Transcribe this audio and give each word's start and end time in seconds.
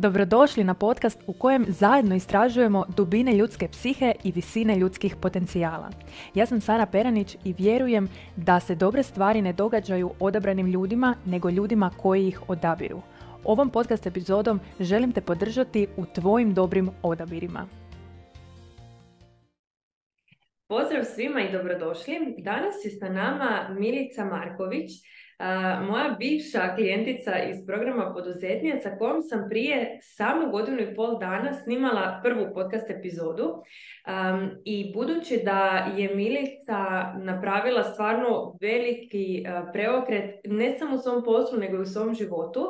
Dobrodošli 0.00 0.64
na 0.64 0.74
podcast 0.74 1.22
u 1.26 1.32
kojem 1.32 1.64
zajedno 1.68 2.14
istražujemo 2.14 2.84
dubine 2.96 3.36
ljudske 3.36 3.68
psihe 3.68 4.12
i 4.24 4.32
visine 4.32 4.76
ljudskih 4.76 5.16
potencijala. 5.16 5.90
Ja 6.34 6.46
sam 6.46 6.60
Sara 6.60 6.86
Peranić 6.86 7.36
i 7.44 7.54
vjerujem 7.58 8.08
da 8.36 8.60
se 8.60 8.74
dobre 8.74 9.02
stvari 9.02 9.42
ne 9.42 9.52
događaju 9.52 10.10
odabranim 10.20 10.66
ljudima, 10.66 11.14
nego 11.26 11.50
ljudima 11.50 11.90
koji 11.96 12.28
ih 12.28 12.40
odabiru. 12.48 13.02
Ovom 13.44 13.70
podcast 13.70 14.06
epizodom 14.06 14.60
želim 14.80 15.12
te 15.12 15.20
podržati 15.20 15.86
u 15.96 16.04
tvojim 16.14 16.54
dobrim 16.54 16.90
odabirima. 17.02 17.66
Pozdrav 20.68 21.04
svima 21.04 21.40
i 21.40 21.52
dobrodošli. 21.52 22.34
Danas 22.38 22.74
je 22.84 22.90
sa 22.90 23.08
nama 23.08 23.76
Milica 23.78 24.24
Marković, 24.24 24.90
moja 25.88 26.16
bivša 26.18 26.74
klijentica 26.74 27.38
iz 27.50 27.66
programa 27.66 28.12
Poduzetnija 28.14 28.80
sa 28.80 28.96
kojom 28.98 29.22
sam 29.22 29.46
prije 29.48 29.98
samo 30.02 30.50
godinu 30.50 30.80
i 30.80 30.94
pol 30.94 31.18
dana 31.18 31.54
snimala 31.54 32.20
prvu 32.24 32.54
podcast 32.54 32.90
epizodu. 32.90 33.62
I 34.64 34.92
budući 34.94 35.40
da 35.44 35.92
je 35.96 36.14
Milica 36.14 37.12
napravila 37.18 37.84
stvarno 37.84 38.56
veliki 38.60 39.44
preokret 39.72 40.40
ne 40.44 40.78
samo 40.78 40.94
u 40.94 40.98
svom 40.98 41.24
poslu 41.24 41.58
nego 41.58 41.76
i 41.76 41.80
u 41.80 41.86
svom 41.86 42.14
životu, 42.14 42.66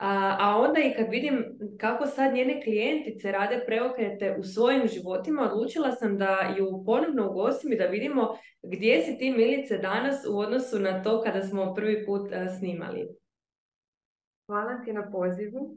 a, 0.00 0.56
onda 0.58 0.80
i 0.80 0.94
kad 0.96 1.10
vidim 1.10 1.44
kako 1.80 2.06
sad 2.06 2.34
njene 2.34 2.62
klijentice 2.62 3.32
rade 3.32 3.62
preokrete 3.66 4.36
u 4.38 4.42
svojim 4.42 4.88
životima, 4.88 5.50
odlučila 5.52 5.92
sam 5.92 6.18
da 6.18 6.54
ju 6.58 6.84
ponovno 6.86 7.30
ugostim 7.30 7.72
i 7.72 7.76
da 7.76 7.84
vidimo 7.84 8.36
gdje 8.62 9.02
si 9.02 9.18
ti 9.18 9.30
Milice 9.30 9.78
danas 9.78 10.26
u 10.30 10.38
odnosu 10.38 10.78
na 10.78 11.02
to 11.02 11.22
kada 11.22 11.42
smo 11.42 11.74
prvi 11.74 12.06
put 12.06 12.30
snimali. 12.58 13.08
Hvala 14.46 14.82
ti 14.84 14.92
na 14.92 15.10
pozivu. 15.10 15.76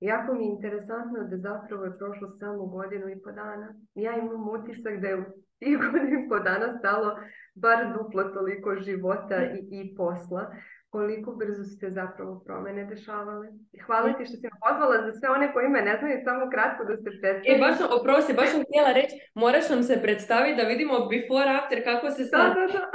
Jako 0.00 0.34
mi 0.34 0.44
je 0.44 0.50
interesantno 0.50 1.24
da 1.30 1.36
zapravo 1.36 1.84
je 1.84 1.98
prošlo 1.98 2.28
samo 2.30 2.66
godinu 2.66 3.08
i 3.08 3.22
po 3.22 3.32
dana. 3.32 3.74
Ja 3.94 4.16
imam 4.16 4.48
utisak 4.48 5.00
da 5.00 5.08
je 5.08 5.24
tih 5.60 5.78
godinu 5.78 6.20
i 6.20 6.28
po 6.28 6.38
dana 6.38 6.78
stalo 6.78 7.18
bar 7.54 7.78
duplo 7.98 8.24
toliko 8.24 8.76
života 8.76 9.36
i, 9.44 9.58
i 9.78 9.94
posla 9.96 10.50
koliko 10.94 11.30
brzo 11.40 11.62
su 11.64 11.74
se 11.80 11.88
zapravo 11.90 12.42
promene 12.46 12.84
dešavale. 12.84 13.46
Hvala 13.86 14.08
ti 14.12 14.24
što 14.24 14.36
si 14.36 14.46
me 14.46 14.58
pozvala 14.64 14.96
za 15.06 15.12
sve 15.18 15.28
one 15.36 15.52
koji 15.52 15.68
me 15.68 15.80
ne 15.88 15.94
znaju, 15.98 16.16
samo 16.28 16.50
kratko 16.54 16.82
da 16.88 16.94
se 16.96 17.10
predstavi. 17.20 17.56
E, 17.56 17.60
baš 17.64 17.74
sam, 17.78 17.88
oprosti, 17.98 18.32
baš 18.40 18.50
sam 18.54 18.62
htjela 18.68 18.92
reći, 19.00 19.14
moraš 19.42 19.66
nam 19.74 19.82
se 19.88 20.02
predstaviti 20.04 20.58
da 20.60 20.70
vidimo 20.72 20.94
before, 21.12 21.50
after, 21.58 21.78
kako 21.90 22.06
se 22.16 22.22
sad... 22.32 22.46
Da, 22.48 22.60
da, 22.60 22.66
da. 22.76 22.84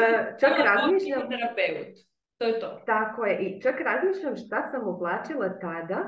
E, 0.00 0.36
čak 0.40 0.52
razmišljam... 0.70 1.20
Terapeut. 1.30 1.94
To 2.38 2.44
je 2.46 2.60
to. 2.60 2.82
Tako 2.86 3.24
je. 3.26 3.34
I 3.44 3.60
čak 3.62 3.76
razmišljam 3.80 4.36
šta 4.36 4.58
sam 4.70 4.82
oblačila 4.94 5.48
tada 5.66 6.00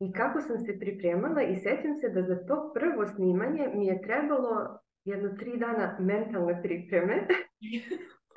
i 0.00 0.12
kako 0.12 0.40
sam 0.40 0.58
se 0.58 0.78
pripremala 0.78 1.42
i 1.42 1.56
sjećam 1.56 1.94
se 2.00 2.08
da 2.08 2.22
za 2.22 2.46
to 2.46 2.72
prvo 2.74 3.06
snimanje 3.06 3.68
mi 3.74 3.86
je 3.86 4.02
trebalo 4.02 4.78
jedno 5.04 5.28
tri 5.28 5.58
dana 5.58 5.96
mentalne 6.00 6.62
pripreme. 6.62 7.26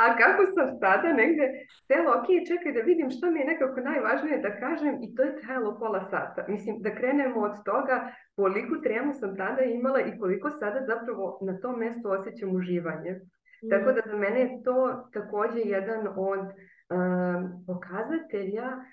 A 0.04 0.06
kako 0.22 0.42
sam 0.56 0.80
tada 0.80 1.10
negdje 1.14 1.46
sela, 1.88 2.10
ok, 2.18 2.28
čekaj 2.50 2.72
da 2.74 2.82
vidim 2.92 3.10
što 3.16 3.32
mi 3.32 3.40
je 3.40 3.52
nekako 3.54 3.80
najvažnije 3.90 4.38
da 4.46 4.60
kažem 4.64 4.94
i 5.04 5.16
to 5.16 5.22
je 5.24 5.38
trajalo 5.42 5.80
pola 5.80 6.02
sata. 6.12 6.46
Mislim, 6.48 6.76
da 6.86 6.96
krenemo 6.96 7.40
od 7.42 7.56
toga 7.66 7.98
koliko 8.36 8.76
tremu 8.86 9.14
sam 9.14 9.38
tada 9.38 9.62
imala 9.62 10.00
i 10.02 10.18
koliko 10.20 10.50
sada 10.50 10.80
zapravo 10.92 11.40
na 11.48 11.60
tom 11.60 11.80
mjestu 11.80 12.06
osjećam 12.18 12.56
uživanje. 12.56 13.12
Mm. 13.12 13.70
Tako 13.72 13.92
da 13.92 14.02
za 14.12 14.18
mene 14.18 14.40
je 14.40 14.64
to 14.64 14.78
također 15.14 15.62
jedan 15.66 16.08
od 16.08 16.46
uh, 16.48 17.40
pokazatelja 17.68 18.68
uh, 18.78 18.84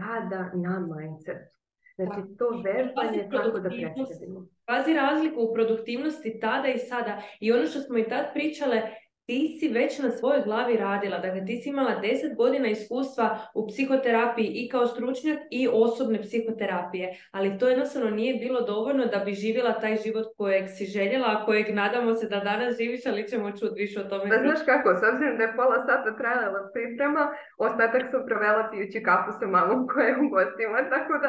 rada 0.00 0.42
na 0.54 0.74
mindsetu. 0.90 1.59
Znači 2.04 2.36
to 2.38 2.48
vežbanje 2.64 3.28
kako 3.30 3.58
da 3.58 3.68
predstavimo. 3.68 4.46
Pazi 4.64 4.92
razliku 4.92 5.40
u 5.40 5.54
produktivnosti 5.54 6.40
tada 6.40 6.68
i 6.68 6.78
sada. 6.78 7.22
I 7.40 7.52
ono 7.52 7.66
što 7.66 7.80
smo 7.80 7.98
i 7.98 8.08
tad 8.08 8.32
pričale, 8.32 8.82
ti 9.30 9.56
si 9.58 9.68
već 9.68 9.98
na 9.98 10.10
svojoj 10.10 10.42
glavi 10.44 10.76
radila, 10.76 11.18
dakle 11.18 11.44
ti 11.44 11.56
si 11.56 11.68
imala 11.68 11.90
10 12.02 12.36
godina 12.36 12.68
iskustva 12.68 13.38
u 13.54 13.66
psihoterapiji 13.68 14.48
i 14.54 14.68
kao 14.68 14.86
stručnjak 14.86 15.38
i 15.50 15.68
osobne 15.72 16.18
psihoterapije, 16.22 17.06
ali 17.30 17.58
to 17.58 17.68
jednostavno 17.68 18.10
nije 18.10 18.34
bilo 18.34 18.60
dovoljno 18.60 19.04
da 19.06 19.18
bi 19.24 19.32
živjela 19.32 19.80
taj 19.80 19.96
život 20.04 20.26
kojeg 20.36 20.64
si 20.76 20.84
željela, 20.84 21.28
a 21.30 21.44
kojeg 21.46 21.66
nadamo 21.74 22.14
se 22.14 22.28
da 22.28 22.40
danas 22.50 22.76
živiš, 22.78 23.06
ali 23.06 23.28
ćemo 23.28 23.50
čuti 23.58 23.80
više 23.82 24.00
o 24.00 24.08
tome. 24.10 24.24
Da 24.30 24.36
pa 24.36 24.42
znaš 24.42 24.60
kako, 24.70 24.88
s 25.00 25.02
obzirom 25.10 25.34
da 25.38 25.42
je 25.44 25.56
pola 25.56 25.78
sata 25.88 26.10
trajala 26.20 26.60
priprema, 26.74 27.24
ostatak 27.58 28.02
sam 28.10 28.22
provela 28.28 28.62
pijući 28.70 29.02
kafu 29.08 29.30
sa 29.38 29.46
mamom 29.46 29.80
koja 29.90 30.06
je 30.06 30.16
u 30.24 30.28
gostima, 30.34 30.78
tako 30.94 31.12
da 31.22 31.28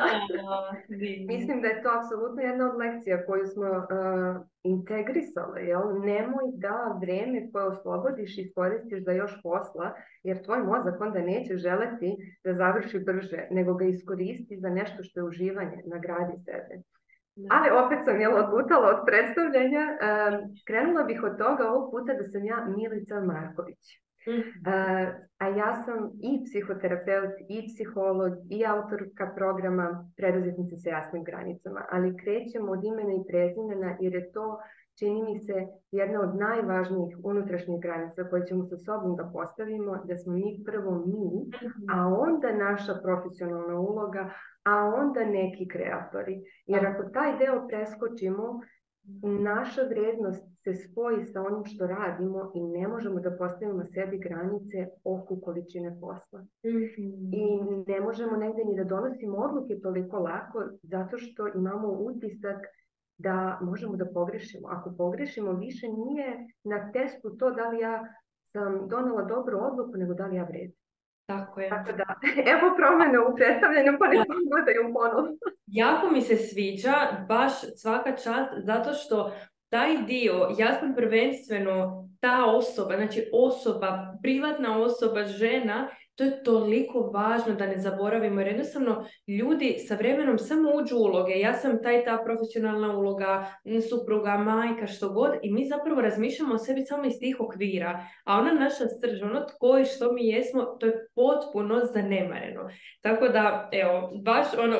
mislim 1.33 1.57
da 1.61 1.67
je 1.67 1.81
to 1.83 1.89
apsolutno 1.99 2.41
jedna 2.41 2.63
od 2.69 2.75
lekcija 2.83 3.25
koju 3.27 3.45
smo 3.53 3.69
uh, 3.79 3.85
integrisale, 4.63 5.61
jel? 5.61 5.83
Nemoj 6.11 6.47
da 6.65 6.97
vreme 7.01 7.51
koje 7.51 7.65
oslobodiš 7.91 8.37
iskoristiš 8.37 9.03
za 9.03 9.11
još 9.11 9.41
posla, 9.43 9.93
jer 10.23 10.43
tvoj 10.43 10.63
mozak 10.63 11.01
onda 11.01 11.19
neće 11.19 11.57
želeti 11.57 12.15
da 12.43 12.53
završi 12.53 12.99
brže, 12.99 13.47
nego 13.51 13.73
ga 13.73 13.85
iskoristi 13.85 14.57
za 14.59 14.69
nešto 14.69 15.03
što 15.03 15.19
je 15.19 15.23
uživanje, 15.23 15.77
nagradi 15.85 16.37
sebe. 16.45 16.83
Ali 17.49 17.85
opet 17.85 17.99
sam 18.05 18.21
jel 18.21 18.33
odlutala 18.35 18.87
od 18.89 19.05
predstavljanja. 19.05 19.83
krenula 20.67 21.03
bih 21.03 21.23
od 21.23 21.37
toga 21.37 21.63
ovog 21.71 21.91
puta 21.91 22.13
da 22.13 22.23
sam 22.23 22.45
ja 22.45 22.67
Milica 22.77 23.19
Marković. 23.19 24.01
Mhm. 24.27 24.49
a 25.37 25.47
ja 25.47 25.83
sam 25.85 25.99
i 26.21 26.43
psihoterapeut, 26.45 27.35
i 27.49 27.67
psiholog, 27.67 28.33
i 28.49 28.65
autorka 28.65 29.31
programa 29.35 30.11
Preduzetnice 30.17 30.75
sa 30.77 30.89
jasnim 30.89 31.23
granicama, 31.23 31.85
ali 31.91 32.17
krećemo 32.17 32.71
od 32.71 32.83
imena 32.83 33.13
i 33.13 33.27
prezimena 33.27 33.97
jer 33.99 34.13
je 34.13 34.31
to 34.31 34.59
čini 34.99 35.23
mi 35.23 35.39
se 35.39 35.53
jedna 35.91 36.21
od 36.21 36.35
najvažnijih 36.35 37.17
unutrašnjih 37.23 37.81
granica 37.81 38.23
koje 38.29 38.45
ćemo 38.45 38.65
sa 38.65 38.77
sobom 38.77 39.15
da 39.15 39.29
postavimo, 39.33 40.03
da 40.05 40.17
smo 40.17 40.33
mi 40.33 40.63
prvo 40.65 41.03
mi, 41.05 41.51
a 41.89 42.09
mhm. 42.09 42.13
onda 42.27 42.51
naša 42.51 42.93
profesionalna 43.03 43.79
uloga, 43.79 44.29
a 44.63 44.85
onda 44.85 45.25
neki 45.25 45.67
kreatori. 45.67 46.41
Jer 46.65 46.85
ako 46.85 47.03
taj 47.03 47.37
deo 47.37 47.67
preskočimo, 47.67 48.61
naša 49.23 49.81
vrijednost 49.81 50.43
se 50.63 50.73
spoji 50.73 51.25
sa 51.25 51.41
onim 51.41 51.65
što 51.65 51.87
radimo 51.87 52.51
i 52.55 52.61
ne 52.61 52.87
možemo 52.87 53.19
da 53.19 53.37
postavimo 53.37 53.83
sebi 53.83 54.17
granice 54.17 54.87
oko 55.03 55.39
količine 55.41 55.97
posla. 56.01 56.39
Mm-hmm. 56.39 57.33
I 57.33 57.45
ne 57.87 58.01
možemo 58.01 58.37
negdje 58.37 58.65
ni 58.65 58.75
da 58.75 58.83
donosimo 58.83 59.37
odluke 59.37 59.79
toliko 59.81 60.19
lako 60.19 60.63
zato 60.83 61.17
što 61.17 61.47
imamo 61.47 61.87
utisak 61.87 62.57
da 63.21 63.59
možemo 63.61 63.95
da 63.95 64.05
pogrešimo. 64.13 64.67
Ako 64.67 64.93
pogrešimo, 64.97 65.51
više 65.51 65.87
nije 65.87 66.47
na 66.63 66.91
testu 66.91 67.37
to 67.37 67.51
da 67.51 67.69
li 67.69 67.79
ja 67.79 68.03
sam 68.47 68.87
donela 68.89 69.23
dobru 69.23 69.59
odluku, 69.61 69.97
nego 69.97 70.13
da 70.13 70.25
li 70.25 70.35
ja 70.35 70.43
vredim. 70.43 70.81
Tako 71.25 71.61
je. 71.61 71.69
Tako 71.69 71.91
da, 71.91 72.03
evo 72.53 72.75
promjene 72.77 73.19
u 73.19 73.35
predstavljanju, 73.35 73.97
pa 73.99 74.07
ne 74.07 74.17
gledaju 74.51 74.93
ponovno. 74.93 75.37
Jako 75.67 76.11
mi 76.11 76.21
se 76.21 76.35
sviđa, 76.35 76.93
baš 77.27 77.51
svaka 77.75 78.11
čast, 78.15 78.51
zato 78.57 78.93
što 78.93 79.31
taj 79.69 79.97
dio, 79.97 80.33
ja 80.57 80.73
sam 80.73 80.95
prvenstveno 80.95 82.07
ta 82.19 82.45
osoba, 82.45 82.95
znači 82.95 83.29
osoba, 83.33 84.17
privatna 84.21 84.81
osoba, 84.81 85.23
žena, 85.23 85.89
to 86.15 86.23
je 86.23 86.43
toliko 86.43 86.99
važno 86.99 87.53
da 87.55 87.67
ne 87.67 87.77
zaboravimo 87.77 88.41
jer 88.41 88.47
jednostavno 88.47 89.05
ljudi 89.27 89.75
sa 89.87 89.95
vremenom 89.95 90.37
samo 90.39 90.71
uđu 90.75 90.95
uloge. 90.95 91.39
Ja 91.39 91.53
sam 91.53 91.83
taj 91.83 92.03
ta 92.05 92.21
profesionalna 92.25 92.97
uloga, 92.97 93.45
supruga, 93.89 94.37
majka, 94.37 94.87
što 94.87 95.09
god 95.09 95.31
i 95.43 95.53
mi 95.53 95.65
zapravo 95.65 96.01
razmišljamo 96.01 96.53
o 96.53 96.57
sebi 96.57 96.81
samo 96.81 97.05
iz 97.05 97.13
tih 97.19 97.39
okvira. 97.39 98.05
A 98.25 98.39
ona 98.39 98.53
naša 98.53 98.85
srž, 98.99 99.23
ono 99.23 99.45
tko 99.45 99.77
i 99.77 99.85
što 99.85 100.13
mi 100.13 100.27
jesmo, 100.27 100.61
to 100.79 100.85
je 100.85 101.07
potpuno 101.15 101.79
zanemareno. 101.93 102.69
Tako 103.01 103.27
da, 103.27 103.69
evo, 103.71 104.11
baš 104.23 104.47
ono, 104.57 104.77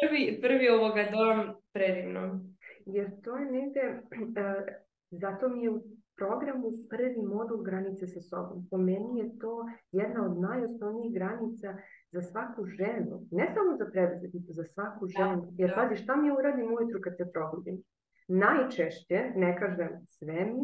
prvi, 0.00 0.40
prvi 0.42 0.68
ovoga 0.68 1.06
dojam 1.12 1.54
predivno. 1.72 2.40
Jer 2.86 3.10
to 3.24 3.36
je 3.36 3.44
negdje, 3.44 4.02
uh, 4.12 4.66
zato 5.10 5.48
mi 5.48 5.64
je 5.64 5.70
programu 6.16 6.72
prvi 6.90 7.22
modul 7.22 7.62
granice 7.62 8.06
sa 8.06 8.20
sobom. 8.20 8.66
Po 8.70 8.78
meni 8.78 9.18
je 9.18 9.38
to 9.38 9.66
jedna 9.92 10.24
od 10.26 10.38
najosnovnijih 10.40 11.14
granica 11.14 11.76
za 12.12 12.22
svaku 12.22 12.66
ženu. 12.66 13.26
Ne 13.30 13.46
samo 13.54 13.76
za 13.76 13.86
preduzetnicu, 13.92 14.52
za 14.52 14.64
svaku 14.64 15.06
ženu. 15.06 15.52
Jer 15.58 15.74
pazi, 15.74 15.96
šta 15.96 16.16
mi 16.16 16.30
uradim 16.30 16.74
ujutru 16.74 17.00
kad 17.02 17.16
se 17.16 17.32
probudim? 17.32 17.82
Najčešće, 18.28 19.32
ne 19.36 19.56
kažem 19.58 19.90
sve 20.08 20.44
mi, 20.44 20.62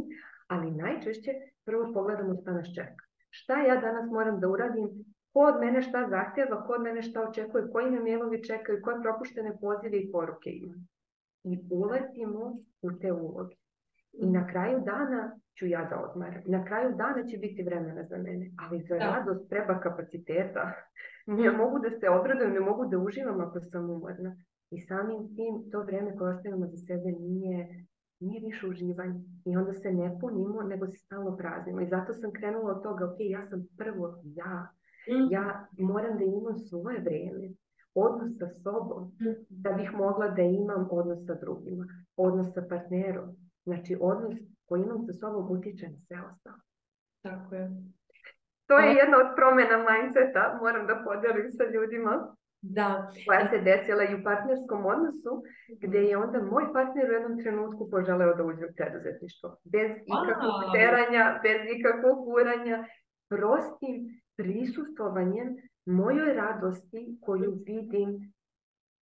ali 0.49 0.71
najčešće 0.71 1.31
prvo 1.65 1.93
pogledamo 1.95 2.35
šta 2.41 2.53
nas 2.53 2.69
čeka. 2.75 3.05
Šta 3.31 3.61
ja 3.61 3.81
danas 3.81 4.07
moram 4.11 4.41
da 4.41 4.49
uradim 4.49 4.89
ko 5.33 5.41
od 5.41 5.61
mene 5.61 5.83
šta 5.83 6.07
zahtjeva, 6.11 6.65
ko 6.67 6.73
od 6.73 6.83
mene 6.83 7.03
šta 7.03 7.23
očekuje, 7.29 7.71
koji 7.73 7.91
me 7.91 8.01
mailovi 8.01 8.45
čekaju, 8.45 8.83
koje 8.83 9.03
propuštene 9.03 9.57
pozive 9.61 9.99
i 9.99 10.11
poruke 10.13 10.51
ima. 10.51 10.75
I 11.45 11.59
uletimo 11.71 12.59
u 12.83 12.93
te 13.01 13.13
uloge. 13.13 13.60
I 14.13 14.27
na 14.27 14.47
kraju 14.47 14.81
dana 14.85 15.37
ću 15.59 15.67
ja 15.67 15.85
da 15.91 16.11
odmaram. 16.11 16.43
Na 16.47 16.65
kraju 16.65 16.97
dana 16.97 17.25
će 17.25 17.39
biti 17.39 17.63
vremena 17.63 18.05
za 18.05 18.17
mene. 18.19 18.51
Ali 18.63 18.87
za 18.89 18.95
radost 18.95 19.49
treba 19.49 19.81
kapaciteta. 19.81 20.73
Ne 21.27 21.51
mogu 21.51 21.79
da 21.79 21.91
se 21.91 22.09
obradujem, 22.09 22.53
ne 22.53 22.61
mogu 22.61 22.87
da 22.87 22.99
uživam 22.99 23.41
ako 23.41 23.61
sam 23.61 23.91
umorna. 23.91 24.37
I 24.71 24.81
samim 24.81 25.37
tim 25.37 25.71
to 25.71 25.83
vrijeme 25.83 26.17
koje 26.17 26.35
ostavimo 26.35 26.67
za 26.67 26.77
sebe 26.77 27.11
nije, 27.21 27.85
nije 28.21 28.41
više 28.47 28.67
uživanje. 28.67 29.21
I 29.45 29.57
onda 29.57 29.73
se 29.73 29.93
ne 29.93 30.19
punimo, 30.21 30.63
nego 30.63 30.87
se 30.87 30.97
stalno 30.97 31.37
praznimo. 31.37 31.81
I 31.81 31.89
zato 31.89 32.15
sam 32.15 32.33
krenula 32.33 32.71
od 32.73 32.83
toga, 32.83 33.05
ok, 33.05 33.17
ja 33.19 33.45
sam 33.45 33.67
prvo 33.79 34.23
ja. 34.25 34.69
Mm. 35.09 35.27
Ja 35.31 35.69
moram 35.79 36.19
da 36.19 36.25
imam 36.25 36.59
svoje 36.59 37.01
vrijeme, 37.01 37.49
odnos 37.95 38.39
sa 38.39 38.49
sobom, 38.63 39.03
mm. 39.05 39.35
da 39.49 39.73
bih 39.73 39.91
mogla 39.95 40.29
da 40.29 40.43
imam 40.43 40.89
odnos 40.91 41.27
sa 41.27 41.35
drugima, 41.35 41.85
odnos 42.17 42.55
sa 42.55 42.63
partnerom. 42.69 43.29
Znači, 43.71 43.97
odnos 44.01 44.39
koji 44.67 44.83
imam 44.83 45.03
sa 45.07 45.13
sobom 45.13 45.45
utiče 45.57 45.87
na 45.89 45.99
sve 46.07 46.17
ostalo. 46.31 46.61
Tako 47.23 47.55
je. 47.55 47.67
To 48.69 48.79
je 48.79 48.95
jedna 49.03 49.17
od 49.25 49.29
promjena 49.39 49.79
mindseta, 49.89 50.59
moram 50.63 50.87
da 50.87 51.03
podijelim 51.07 51.49
sa 51.51 51.65
ljudima. 51.75 52.15
Da. 52.63 52.89
Koja 53.27 53.49
se 53.51 53.59
desila 53.69 54.05
i 54.05 54.15
u 54.15 54.25
partnerskom 54.25 54.81
odnosu, 54.95 55.33
gdje 55.83 55.99
je 55.99 56.17
onda 56.25 56.39
moj 56.53 56.67
partner 56.73 57.05
u 57.11 57.17
jednom 57.17 57.39
trenutku 57.43 57.91
poželeo 57.91 58.35
da 58.35 58.45
uđe 58.45 58.65
u 58.67 58.75
preduzetništvo. 58.77 59.49
Bez 59.75 59.91
ikakvog 60.15 60.59
teranja, 60.75 61.25
bez 61.47 61.61
ikakvog 61.77 62.17
guranja, 62.29 62.77
prostim 63.33 63.95
prisustovanjem 64.37 65.49
mojoj 65.87 66.35
radosti 66.35 67.19
koju 67.25 67.51
vidim, 67.67 68.33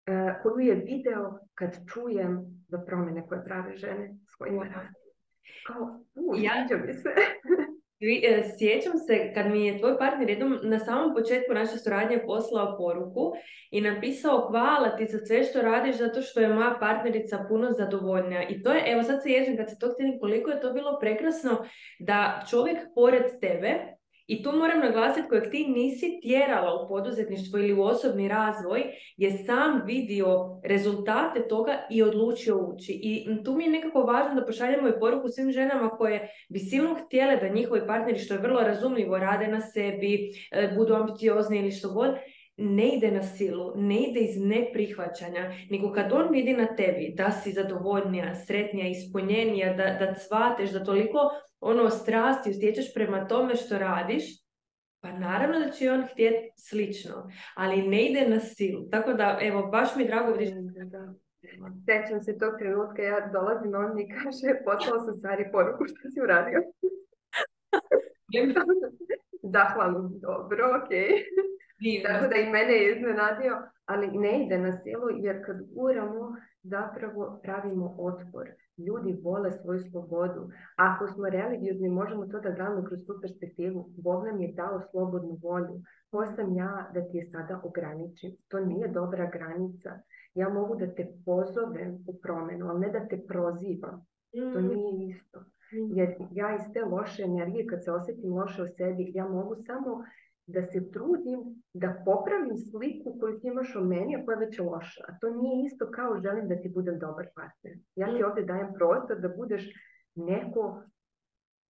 e, 0.05 0.39
koju 0.41 0.59
je 0.59 0.75
video 0.75 1.39
kad 1.53 1.71
čujem 1.93 2.31
za 2.67 2.77
promjene 2.77 3.27
koje 3.27 3.43
prave 3.43 3.75
žene 3.75 4.15
s 4.35 4.37
kojima 4.37 4.63
rade. 4.63 4.89
Kao, 5.67 5.99
u, 6.15 6.35
ja, 6.37 6.67
mi 6.85 6.93
se. 6.93 7.09
Sjećam 8.57 8.97
se 9.07 9.33
kad 9.33 9.51
mi 9.51 9.67
je 9.67 9.79
tvoj 9.79 9.97
partner 9.97 10.29
jednom 10.29 10.59
na 10.63 10.79
samom 10.79 11.15
početku 11.15 11.53
naše 11.53 11.77
suradnje 11.77 12.23
poslao 12.25 12.77
poruku 12.77 13.33
i 13.71 13.81
napisao 13.81 14.47
hvala 14.49 14.95
ti 14.97 15.05
za 15.05 15.25
sve 15.25 15.43
što 15.43 15.61
radiš 15.61 15.97
zato 15.97 16.21
što 16.21 16.39
je 16.39 16.53
moja 16.53 16.77
partnerica 16.79 17.45
puno 17.49 17.71
zadovoljnija. 17.71 18.47
I 18.49 18.61
to 18.61 18.73
je, 18.73 18.83
evo 18.85 19.03
sad 19.03 19.23
se 19.23 19.29
ježim 19.29 19.57
kad 19.57 19.69
se 19.69 19.79
to 19.79 19.93
htjeli 19.93 20.19
koliko 20.19 20.49
je 20.49 20.61
to 20.61 20.73
bilo 20.73 20.99
prekrasno 20.99 21.65
da 21.99 22.43
čovjek 22.49 22.77
pored 22.95 23.23
tebe 23.41 23.94
i 24.27 24.43
tu 24.43 24.51
moram 24.51 24.79
naglasiti 24.79 25.29
kojeg 25.29 25.51
ti 25.51 25.67
nisi 25.67 26.19
tjerala 26.21 26.81
u 26.81 26.87
poduzetništvo 26.87 27.59
ili 27.59 27.73
u 27.73 27.81
osobni 27.81 28.27
razvoj 28.27 28.83
je 29.17 29.31
sam 29.31 29.81
vidio 29.85 30.59
rezultate 30.63 31.47
toga 31.47 31.87
i 31.89 32.03
odlučio 32.03 32.57
ući. 32.57 32.99
I 33.03 33.43
tu 33.43 33.53
mi 33.53 33.63
je 33.63 33.69
nekako 33.69 34.01
važno 34.01 34.39
da 34.39 34.45
pošaljemo 34.45 34.87
i 34.87 34.99
poruku 34.99 35.27
svim 35.29 35.51
ženama 35.51 35.89
koje 35.89 36.29
bi 36.49 36.59
silno 36.59 36.95
htjele 37.05 37.37
da 37.37 37.47
njihovi 37.47 37.87
partneri, 37.87 38.19
što 38.19 38.33
je 38.33 38.39
vrlo 38.39 38.61
razumljivo, 38.61 39.17
rade 39.17 39.47
na 39.47 39.61
sebi, 39.61 40.31
e, 40.51 40.71
budu 40.77 40.93
ambiciozni 40.93 41.59
ili 41.59 41.71
što 41.71 41.89
god, 41.89 42.15
ne 42.57 42.87
ide 42.87 43.11
na 43.11 43.23
silu, 43.23 43.71
ne 43.75 43.99
ide 44.03 44.19
iz 44.19 44.37
neprihvaćanja, 44.37 45.51
nego 45.69 45.91
kad 45.91 46.13
on 46.13 46.31
vidi 46.31 46.53
na 46.53 46.75
tebi 46.75 47.13
da 47.17 47.31
si 47.31 47.51
zadovoljnija, 47.51 48.35
sretnija, 48.35 48.87
ispunjenija, 48.87 49.73
da, 49.73 49.83
da 49.83 50.13
cvateš, 50.13 50.69
da 50.69 50.83
toliko 50.83 51.19
ono 51.59 51.89
strasti 51.89 52.53
stječeš 52.53 52.93
prema 52.93 53.27
tome 53.27 53.55
što 53.55 53.77
radiš, 53.77 54.23
pa 55.01 55.11
naravno 55.11 55.59
da 55.59 55.69
će 55.69 55.91
on 55.91 56.07
htjeti 56.11 56.49
slično, 56.57 57.29
ali 57.55 57.87
ne 57.87 58.05
ide 58.05 58.29
na 58.29 58.39
silu. 58.39 58.89
Tako 58.89 59.13
da, 59.13 59.39
evo, 59.41 59.67
baš 59.67 59.95
mi 59.95 60.03
je 60.03 60.07
drago 60.07 60.31
vidiš 60.31 60.49
Sjećam 61.85 62.23
se 62.23 62.37
tog 62.37 62.53
trenutka, 62.59 63.01
ja 63.01 63.29
dolazim, 63.33 63.75
on 63.75 63.95
mi 63.95 64.09
kaže, 64.09 64.63
poslao 64.65 64.99
sam 64.99 65.13
stvari 65.13 65.49
poruku 65.51 65.85
što 65.87 66.09
si 66.09 66.21
uradio. 66.21 66.61
Zahvalno, 69.53 70.11
dobro, 70.21 70.81
okej. 70.83 71.09
Tako 72.05 72.27
da 72.27 72.35
i 72.35 72.49
mene 72.49 72.73
je 72.73 72.95
iznenadio, 72.95 73.61
ali 73.85 74.07
ne 74.07 74.45
ide 74.45 74.57
na 74.57 74.77
silu, 74.77 75.09
jer 75.15 75.45
kad 75.45 75.57
uramo, 75.75 76.35
zapravo 76.63 77.39
pravimo 77.43 77.95
otpor. 77.99 78.49
Ljudi 78.77 79.19
vole 79.23 79.51
svoju 79.51 79.79
slobodu. 79.79 80.49
Ako 80.75 81.07
smo 81.07 81.29
religiozni, 81.29 81.89
možemo 81.89 82.25
to 82.25 82.39
da 82.39 82.49
gledamo 82.49 82.83
kroz 82.83 82.99
tu 83.07 83.13
perspektivu. 83.21 83.89
Bog 83.97 84.25
nam 84.25 84.41
je 84.41 84.53
dao 84.53 84.81
slobodnu 84.91 85.39
volju. 85.41 85.81
Ko 86.11 86.25
sam 86.25 86.55
ja 86.55 86.91
da 86.93 87.07
ti 87.07 87.17
je 87.17 87.23
sada 87.23 87.61
ograničim? 87.63 88.35
To 88.47 88.59
nije 88.59 88.87
dobra 88.87 89.29
granica. 89.29 89.99
Ja 90.33 90.49
mogu 90.49 90.75
da 90.75 90.93
te 90.93 91.07
pozovem 91.25 92.03
u 92.07 92.19
promjenu, 92.21 92.67
ali 92.69 92.79
ne 92.79 92.89
da 92.89 93.07
te 93.07 93.21
prozivam. 93.27 94.05
To 94.53 94.59
mm. 94.59 94.67
nije 94.67 95.15
isto. 95.15 95.39
Mm. 95.39 95.97
Jer 95.97 96.15
ja 96.31 96.55
iz 96.55 96.73
te 96.73 96.85
loše 96.85 97.23
energije, 97.23 97.67
kad 97.67 97.83
se 97.83 97.91
osjetim 97.91 98.33
loše 98.33 98.61
o 98.61 98.67
sebi, 98.67 99.11
ja 99.13 99.27
mogu 99.27 99.55
samo 99.55 100.03
da 100.47 100.61
se 100.61 100.91
trudim 100.91 101.39
da 101.73 102.01
popravim 102.05 102.57
sliku 102.57 103.17
koju 103.19 103.39
ti 103.39 103.47
imaš 103.47 103.75
o 103.75 103.83
meni, 103.83 104.15
a 104.15 104.25
koja 104.25 104.39
je 104.39 104.45
već 104.45 104.59
loša. 104.59 105.03
A 105.07 105.17
to 105.19 105.29
nije 105.29 105.65
isto 105.65 105.91
kao 105.91 106.19
želim 106.19 106.47
da 106.47 106.61
ti 106.61 106.69
budem 106.69 106.99
dobar 106.99 107.27
partner. 107.35 107.73
Ja 107.95 108.07
ti 108.07 108.23
mm. 108.23 108.25
ovdje 108.25 108.43
dajem 108.43 108.73
prostor 108.73 109.19
da 109.19 109.29
budeš 109.29 109.63
neko, 110.15 110.83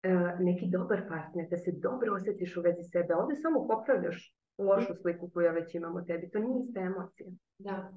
e, 0.03 0.13
neki 0.39 0.65
dobar 0.71 1.07
partner, 1.07 1.47
da 1.49 1.57
se 1.57 1.71
dobro 1.71 2.13
osjetiš 2.13 2.57
u 2.57 2.61
vezi 2.61 2.83
sebe. 2.91 3.15
Ovdje 3.15 3.35
samo 3.35 3.67
popravljaš 3.67 4.35
lošu 4.57 4.93
sliku 5.01 5.29
koju 5.33 5.51
već 5.51 5.75
o 5.75 6.01
tebi. 6.07 6.29
To 6.29 6.39
nije 6.39 6.59
ista 6.59 6.79
emocija. 6.79 7.27
Da. 7.57 7.91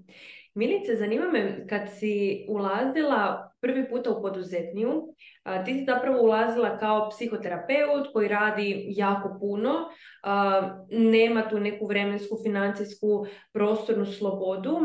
Milice, 0.54 0.96
zanima 0.96 1.26
me, 1.32 1.66
kad 1.68 1.82
si 1.98 2.46
ulazila 2.48 3.52
prvi 3.60 3.88
puta 3.90 4.10
u 4.10 4.22
poduzetniju, 4.22 5.14
ti 5.64 5.74
si 5.74 5.84
zapravo 5.84 6.22
ulazila 6.22 6.78
kao 6.78 7.08
psihoterapeut 7.10 8.12
koji 8.12 8.28
radi 8.28 8.86
jako 8.88 9.36
puno, 9.40 9.72
nema 10.90 11.48
tu 11.48 11.60
neku 11.60 11.86
vremensku, 11.86 12.36
financijsku, 12.42 13.26
prostornu 13.52 14.06
slobodu. 14.06 14.78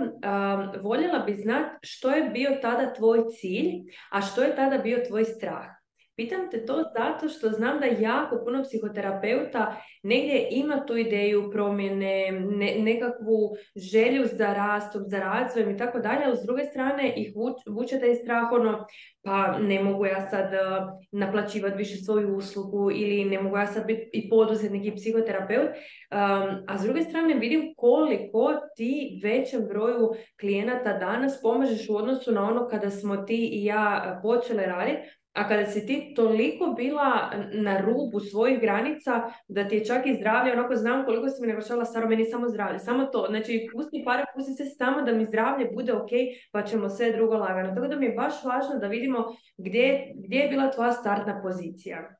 Voljela 0.81 1.19
bi 1.19 1.33
znati 1.33 1.75
što 1.81 2.09
je 2.09 2.29
bio 2.29 2.49
tada 2.61 2.93
tvoj 2.93 3.23
cilj, 3.29 3.71
a 4.11 4.21
što 4.21 4.43
je 4.43 4.55
tada 4.55 4.77
bio 4.77 4.97
tvoj 5.07 5.23
strah. 5.23 5.65
Pitam 6.15 6.49
te 6.51 6.65
to 6.65 6.83
zato 6.97 7.29
što 7.29 7.49
znam 7.49 7.79
da 7.79 7.85
jako 7.85 8.41
puno 8.45 8.63
psihoterapeuta 8.63 9.75
negdje 10.03 10.47
ima 10.51 10.85
tu 10.85 10.97
ideju 10.97 11.51
promjene, 11.51 12.31
nekakvu 12.79 13.55
želju 13.75 14.25
za 14.25 14.53
rastom, 14.53 15.03
za 15.05 15.19
razvojem 15.19 15.71
i 15.71 15.77
tako 15.77 15.99
dalje, 15.99 16.25
ali 16.25 16.37
s 16.37 16.45
druge 16.45 16.63
strane 16.63 17.13
ih 17.15 17.33
vuče 17.69 17.99
taj 17.99 18.15
strah 18.15 18.51
ono, 18.51 18.85
pa 19.23 19.57
ne 19.59 19.83
mogu 19.83 20.05
ja 20.05 20.21
sad 20.21 20.45
uh, 20.45 20.99
naplaćivati 21.11 21.77
više 21.77 21.97
svoju 21.97 22.35
uslugu 22.35 22.91
ili 22.91 23.25
ne 23.25 23.41
mogu 23.41 23.57
ja 23.57 23.67
sad 23.67 23.87
biti 23.87 24.09
i 24.13 24.29
poduzetnik 24.29 24.85
i 24.85 24.95
psihoterapeut, 24.95 25.69
um, 25.69 26.63
a 26.67 26.77
s 26.77 26.83
druge 26.83 27.01
strane 27.01 27.33
vidim 27.33 27.73
koliko 27.77 28.53
ti 28.75 29.19
većem 29.23 29.67
broju 29.67 30.13
klijenata 30.39 30.97
danas 30.97 31.41
pomažeš 31.41 31.89
u 31.89 31.95
odnosu 31.95 32.31
na 32.31 32.43
ono 32.43 32.67
kada 32.67 32.89
smo 32.89 33.17
ti 33.17 33.49
i 33.53 33.65
ja 33.65 34.19
počele 34.23 34.65
raditi, 34.65 35.09
a 35.33 35.47
kada 35.47 35.65
si 35.65 35.85
ti 35.85 36.13
toliko 36.15 36.73
bila 36.77 37.31
na 37.53 37.81
rubu 37.81 38.19
svojih 38.19 38.59
granica, 38.61 39.11
da 39.47 39.67
ti 39.67 39.75
je 39.75 39.85
čak 39.85 40.05
i 40.05 40.15
zdravlje, 40.15 40.53
onako 40.53 40.75
znam 40.75 41.05
koliko 41.05 41.29
si 41.29 41.41
mi 41.41 41.47
naglašala, 41.47 41.85
Saro, 41.85 42.09
meni 42.09 42.25
samo 42.25 42.49
zdravlje, 42.49 42.79
samo 42.79 43.05
to. 43.05 43.25
Znači, 43.29 43.67
pusti 43.73 44.03
pare, 44.05 44.23
pusti 44.35 44.53
se 44.53 44.65
samo 44.65 45.01
da 45.01 45.13
mi 45.13 45.25
zdravlje 45.25 45.71
bude 45.73 45.93
ok, 45.93 46.09
pa 46.51 46.63
ćemo 46.63 46.89
sve 46.89 47.11
drugo 47.11 47.35
lagano. 47.35 47.75
Tako 47.75 47.87
da 47.87 47.95
mi 47.95 48.05
je 48.05 48.15
baš 48.15 48.43
važno 48.43 48.79
da 48.79 48.87
vidimo 48.87 49.25
gdje, 49.57 50.13
gdje 50.15 50.37
je 50.37 50.49
bila 50.49 50.71
tvoja 50.71 50.91
startna 50.91 51.41
pozicija. 51.41 52.15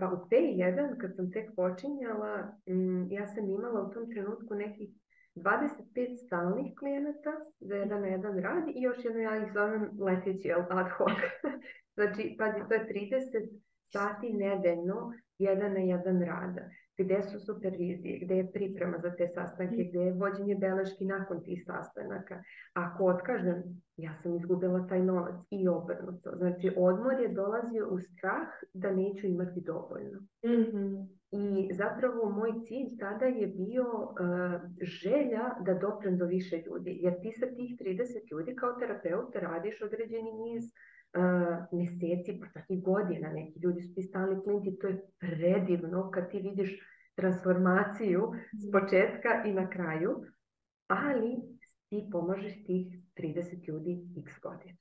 Pa 0.00 0.06
u 0.06 0.28
T1, 0.28 1.00
kad 1.00 1.16
sam 1.16 1.32
tek 1.32 1.50
počinjala, 1.56 2.52
mm, 2.68 3.12
ja 3.12 3.26
sam 3.26 3.50
imala 3.50 3.82
u 3.82 3.90
tom 3.90 4.10
trenutku 4.10 4.54
nekih 4.54 4.90
25 5.34 6.26
stalnih 6.26 6.74
klijenata 6.78 7.32
za 7.60 7.74
jedan 7.74 8.00
na 8.00 8.06
jedan 8.06 8.38
rad 8.38 8.68
i 8.68 8.82
još 8.82 9.04
jedno 9.04 9.20
ja 9.20 9.36
ih 9.36 9.52
zovem 9.52 9.90
leteći 10.00 10.52
ad 10.52 10.88
hoc. 10.96 11.18
znači, 11.96 12.36
pazi, 12.38 12.68
to 12.68 12.74
je 12.74 12.88
30 12.88 13.48
sati 13.92 14.32
nedeljno 14.32 15.12
jedan 15.38 15.72
na 15.72 15.80
jedan 15.80 16.22
rada. 16.22 16.70
Gdje 16.98 17.22
su 17.22 17.40
supervizije, 17.40 18.18
gdje 18.22 18.34
je 18.34 18.52
priprema 18.52 18.98
za 18.98 19.14
te 19.16 19.28
sastanke, 19.28 19.84
gdje 19.84 20.00
je 20.00 20.12
vođenje 20.12 20.54
beleški 20.54 21.04
nakon 21.04 21.44
tih 21.44 21.62
sastanaka. 21.66 22.42
Ako 22.72 23.04
otkažem, 23.04 23.62
ja 23.96 24.14
sam 24.14 24.36
izgubila 24.36 24.86
taj 24.86 25.02
novac 25.02 25.34
i 25.50 25.68
obrnuto. 25.68 26.30
Znači, 26.36 26.70
odmor 26.76 27.20
je 27.20 27.28
dolazio 27.28 27.88
u 27.90 27.98
strah 27.98 28.48
da 28.74 28.90
neću 28.90 29.26
imati 29.26 29.60
dovoljno. 29.60 30.18
mm 30.44 31.22
i 31.32 31.74
zapravo 31.74 32.30
moj 32.30 32.52
cilj 32.64 32.98
tada 32.98 33.26
je 33.26 33.46
bio 33.46 33.84
uh, 33.84 34.16
želja 34.80 35.44
da 35.66 35.74
doprem 35.74 36.18
do 36.18 36.24
više 36.24 36.62
ljudi. 36.66 36.98
Jer 37.02 37.14
ti 37.22 37.32
sa 37.32 37.46
tih 37.46 37.70
30 37.80 38.30
ljudi 38.30 38.54
kao 38.54 38.72
terapeut 38.72 39.34
radiš 39.34 39.82
određeni 39.82 40.32
niz 40.32 40.64
mjeseci, 41.72 42.40
pa 42.40 42.46
čak 42.60 42.70
i 42.70 42.80
godina. 42.80 43.32
Neki 43.32 43.60
ljudi 43.60 43.82
su 43.82 43.94
ti 43.94 44.02
stalni. 44.02 44.42
To 44.80 44.86
je 44.88 45.02
predivno 45.18 46.10
kad 46.10 46.30
ti 46.30 46.38
vidiš 46.38 46.80
transformaciju 47.14 48.32
s 48.52 48.64
mhm. 48.64 48.72
početka 48.72 49.42
i 49.46 49.52
na 49.52 49.70
kraju. 49.70 50.24
Ali 50.86 51.36
ti 51.88 52.08
pomažeš 52.12 52.64
tih 52.64 52.86
30 53.16 53.68
ljudi 53.68 54.00
x 54.26 54.32
godina. 54.42 54.78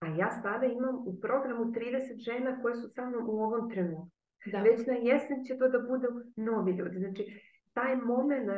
A 0.00 0.06
ja 0.06 0.30
sada 0.42 0.66
imam 0.66 0.96
u 1.06 1.20
programu 1.20 1.64
30 1.64 2.18
žena 2.18 2.62
koje 2.62 2.74
su 2.74 2.88
sa 2.88 3.06
mnom 3.06 3.28
u 3.28 3.42
ovom 3.42 3.70
trenutku. 3.70 4.10
Da. 4.46 4.62
Već 4.62 4.86
na 4.86 4.94
jesen 4.94 5.44
će 5.44 5.58
to 5.58 5.68
da 5.68 5.78
budu 5.78 6.08
novi 6.36 6.72
ljudi. 6.72 6.98
Znači, 6.98 7.24
taj 7.72 7.96
moment, 7.96 8.48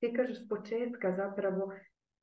ti 0.00 0.12
kažeš 0.16 0.44
s 0.44 0.48
početka 0.48 1.12
zapravo, 1.16 1.72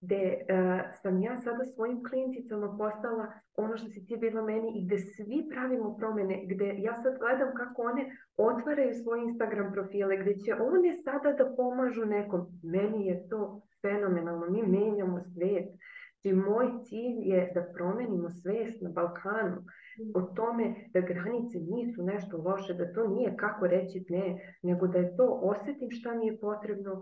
gdje 0.01 0.37
uh, 0.37 0.81
sam 1.01 1.21
ja 1.21 1.37
sada 1.37 1.65
svojim 1.65 2.03
klijenticama 2.03 2.77
postala 2.77 3.27
ono 3.57 3.77
što 3.77 3.89
si 3.89 4.05
ti 4.05 4.17
bila 4.17 4.41
meni 4.41 4.71
i 4.75 4.85
gdje 4.85 4.97
svi 4.97 5.47
pravimo 5.51 5.97
promjene, 5.97 6.45
gdje 6.45 6.75
ja 6.77 6.95
sad 6.95 7.17
gledam 7.19 7.53
kako 7.55 7.81
one 7.81 8.17
otvaraju 8.37 8.93
svoje 8.93 9.23
Instagram 9.23 9.73
profile, 9.73 10.17
gdje 10.17 10.37
će 10.37 10.53
one 10.53 10.93
sada 11.03 11.31
da 11.31 11.55
pomažu 11.55 12.05
nekom. 12.05 12.47
Meni 12.63 13.05
je 13.05 13.27
to 13.29 13.61
fenomenalno, 13.81 14.49
mi 14.49 14.61
menjamo 14.63 15.19
svijet. 15.21 15.67
Znači, 16.21 16.35
moj 16.35 16.67
cilj 16.83 17.17
je 17.31 17.51
da 17.55 17.71
promenimo 17.73 18.29
svijest 18.29 18.81
na 18.81 18.89
Balkanu 18.89 19.63
o 20.15 20.21
tome 20.21 20.75
da 20.93 20.99
granice 21.01 21.59
nisu 21.59 22.03
nešto 22.03 22.37
loše, 22.37 22.73
da 22.73 22.93
to 22.93 23.07
nije 23.07 23.37
kako 23.37 23.67
reći 23.67 24.05
ne, 24.09 24.55
nego 24.61 24.87
da 24.87 24.97
je 24.97 25.15
to 25.15 25.39
osjetim 25.43 25.91
šta 25.91 26.13
mi 26.13 26.27
je 26.27 26.39
potrebno, 26.39 27.01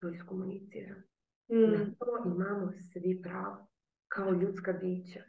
to 0.00 0.08
iskomuniciram. 0.08 1.11
Mm. 1.48 1.72
Na 1.72 1.78
to 1.98 2.22
imamo 2.26 2.72
svi 2.92 3.22
pravo, 3.22 3.66
kao 4.08 4.30
ljudska 4.30 4.72
bića. 4.72 5.20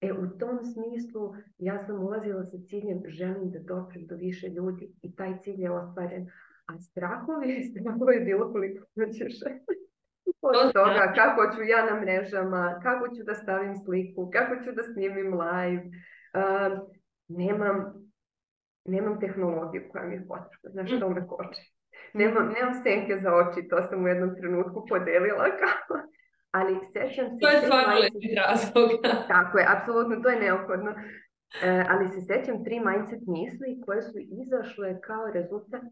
E, 0.00 0.12
u 0.12 0.38
tom 0.38 0.58
smislu 0.64 1.34
ja 1.58 1.78
sam 1.78 2.02
ulazila 2.04 2.44
sa 2.44 2.58
ciljem 2.66 3.02
želim 3.06 3.50
da 3.50 3.58
doprem 3.58 4.06
do 4.06 4.16
više 4.16 4.48
ljudi 4.48 4.92
i 5.02 5.16
taj 5.16 5.38
cilj 5.38 5.62
je 5.62 5.70
ostvaren. 5.70 6.26
A 6.66 6.78
strahovi, 6.78 7.64
strahovi 7.64 8.14
je 8.14 8.20
bilo 8.20 8.52
koliko 8.52 8.86
ćeš 9.12 9.34
od 10.42 10.72
toga 10.72 11.12
kako 11.14 11.56
ću 11.56 11.62
ja 11.62 11.86
na 11.90 12.00
mrežama, 12.00 12.80
kako 12.82 13.08
ću 13.08 13.24
da 13.24 13.34
stavim 13.34 13.76
sliku, 13.76 14.30
kako 14.30 14.64
ću 14.64 14.72
da 14.72 14.82
snimim 14.82 15.40
live. 15.40 15.82
Uh, 15.84 16.88
nemam, 17.28 17.94
nemam 18.84 19.20
tehnologiju 19.20 19.82
koja 19.92 20.04
mi 20.04 20.14
je 20.14 20.26
potrebna. 20.28 20.70
Znaš, 20.70 21.00
to 21.00 21.08
me 21.10 21.26
koči. 21.26 21.73
Nemam, 22.14 22.46
nemam 22.56 22.74
senke 22.82 23.20
za 23.22 23.30
oči, 23.34 23.68
to 23.68 23.82
sam 23.82 24.04
u 24.04 24.08
jednom 24.08 24.36
trenutku 24.36 24.86
podelila 24.88 25.44
kao... 25.60 25.96
Ali 26.50 26.74
sećam 26.92 27.26
se... 27.26 27.38
To 27.40 27.48
je 27.48 27.60
stvarno 27.62 27.94
razlog. 28.42 28.90
Tako 29.28 29.58
je, 29.58 29.66
apsolutno, 29.76 30.16
to 30.22 30.28
je 30.28 30.40
neophodno. 30.40 30.90
E, 31.62 31.84
ali 31.90 32.08
se 32.08 32.20
sećam 32.20 32.64
tri 32.64 32.80
mindset 32.80 33.20
misli 33.26 33.80
koje 33.86 34.02
su 34.02 34.18
izašle 34.18 35.00
kao 35.00 35.30
rezultat 35.34 35.90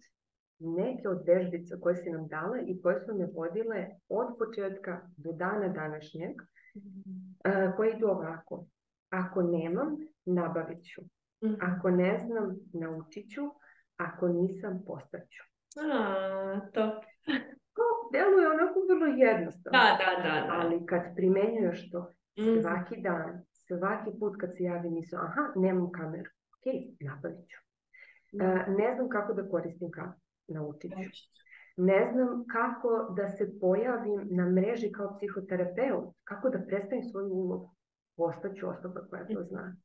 neke 0.59 1.09
od 1.09 1.23
vežbica 1.27 1.77
koje 1.81 1.97
si 1.97 2.11
nam 2.11 2.29
dala 2.29 2.59
i 2.67 2.83
koje 2.83 3.01
su 3.01 3.15
me 3.15 3.27
vodile 3.35 3.87
od 4.09 4.27
početka 4.39 5.01
do 5.17 5.33
dana 5.33 5.69
današnjeg, 5.69 6.31
uh, 6.35 7.77
koje 7.77 7.97
idu 7.97 8.07
ovako. 8.07 8.67
Ako 9.11 9.43
nemam, 9.43 9.97
nabavit 10.25 10.85
ću. 10.85 11.03
Mhm. 11.45 11.55
Ako 11.61 11.91
ne 11.91 12.19
znam, 12.19 12.57
naučit 12.73 13.31
ću. 13.31 13.43
Ako 13.97 14.29
nisam, 14.29 14.83
postaću. 14.87 15.52
A, 15.77 16.61
to. 16.75 17.01
To 17.77 17.85
deluje 18.13 18.47
onako 18.49 18.81
vrlo 18.89 19.07
jednostavno. 19.07 19.79
Da, 19.79 19.87
da, 20.01 20.23
da, 20.23 20.47
Ali 20.51 20.87
kad 20.87 21.03
primenjuješ 21.17 21.91
to 21.91 22.11
mhm. 22.41 22.61
svaki 22.61 23.01
dan, 23.01 23.45
svaki 23.53 24.11
put 24.21 24.37
kad 24.41 24.57
se 24.57 24.63
javi 24.65 24.91
misle, 24.91 25.19
aha, 25.23 25.53
nemam 25.57 25.93
kameru. 25.93 26.31
Ok, 26.55 26.67
nabavit 27.01 27.47
ću. 27.51 27.59
Uh, 28.33 28.79
ne 28.79 28.95
znam 28.95 29.09
kako 29.09 29.33
da 29.33 29.49
koristim 29.49 29.91
kameru 29.91 30.21
naučit 30.49 30.93
ću. 30.93 31.11
Ne 31.77 32.11
znam 32.13 32.45
kako 32.47 33.15
da 33.17 33.29
se 33.29 33.61
pojavim 33.61 34.29
na 34.31 34.51
mreži 34.51 34.93
kao 34.93 35.17
psihoterapeut, 35.17 36.15
kako 36.25 36.51
da 36.51 36.65
predstavim 36.67 37.05
svoju 37.05 37.29
ulogu. 37.33 37.75
Postaću 38.17 38.69
osoba 38.69 39.01
koja 39.11 39.27
to 39.27 39.43
zna. 39.43 39.77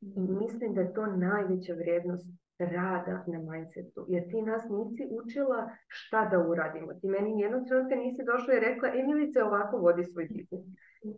I 0.00 0.20
mislim 0.20 0.74
da 0.74 0.80
je 0.80 0.94
to 0.94 1.06
najveća 1.06 1.74
vrijednost 1.74 2.26
rada 2.58 3.24
na 3.26 3.38
mindsetu. 3.38 4.06
Jer 4.08 4.22
ti 4.30 4.42
nas 4.42 4.62
nisi 4.70 5.08
učila 5.10 5.70
šta 5.88 6.28
da 6.30 6.38
uradimo. 6.48 6.94
Ti 7.00 7.08
meni 7.08 7.34
nijednog 7.34 7.62
trenutka 7.68 7.96
nisi 7.96 8.22
došla 8.24 8.54
i 8.54 8.60
rekla, 8.60 8.88
Emilice 9.00 9.42
ovako 9.42 9.76
vodi 9.76 10.04
svoj 10.04 10.26
biznis. 10.30 10.64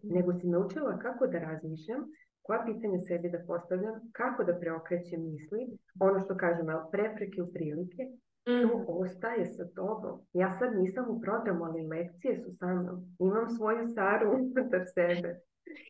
Nego 0.02 0.32
si 0.32 0.46
naučila 0.46 0.98
kako 0.98 1.26
da 1.26 1.38
razmišljam, 1.38 2.00
koja 2.42 2.64
pitanja 2.66 2.98
sebi 2.98 3.30
da 3.30 3.38
postavljam, 3.46 3.94
kako 4.12 4.44
da 4.44 4.58
preokrećem 4.60 5.20
misli, 5.30 5.60
ono 6.00 6.20
što 6.24 6.36
kažem, 6.36 6.66
prepreke 6.92 7.42
u 7.42 7.52
prilike 7.52 8.02
to 8.48 8.84
ostaje 8.88 9.46
sa 9.46 9.64
tobom. 9.76 10.20
Ja 10.32 10.50
sad 10.50 10.76
nisam 10.76 11.04
u 11.08 11.20
programu, 11.20 11.64
ali 11.64 11.86
lekcije 11.86 12.38
su 12.38 12.50
sa 12.50 12.66
mnom. 12.66 13.16
Imam 13.18 13.48
svoju 13.48 13.88
Saru 13.94 14.30
unutar 14.34 14.84
sebe 14.94 15.40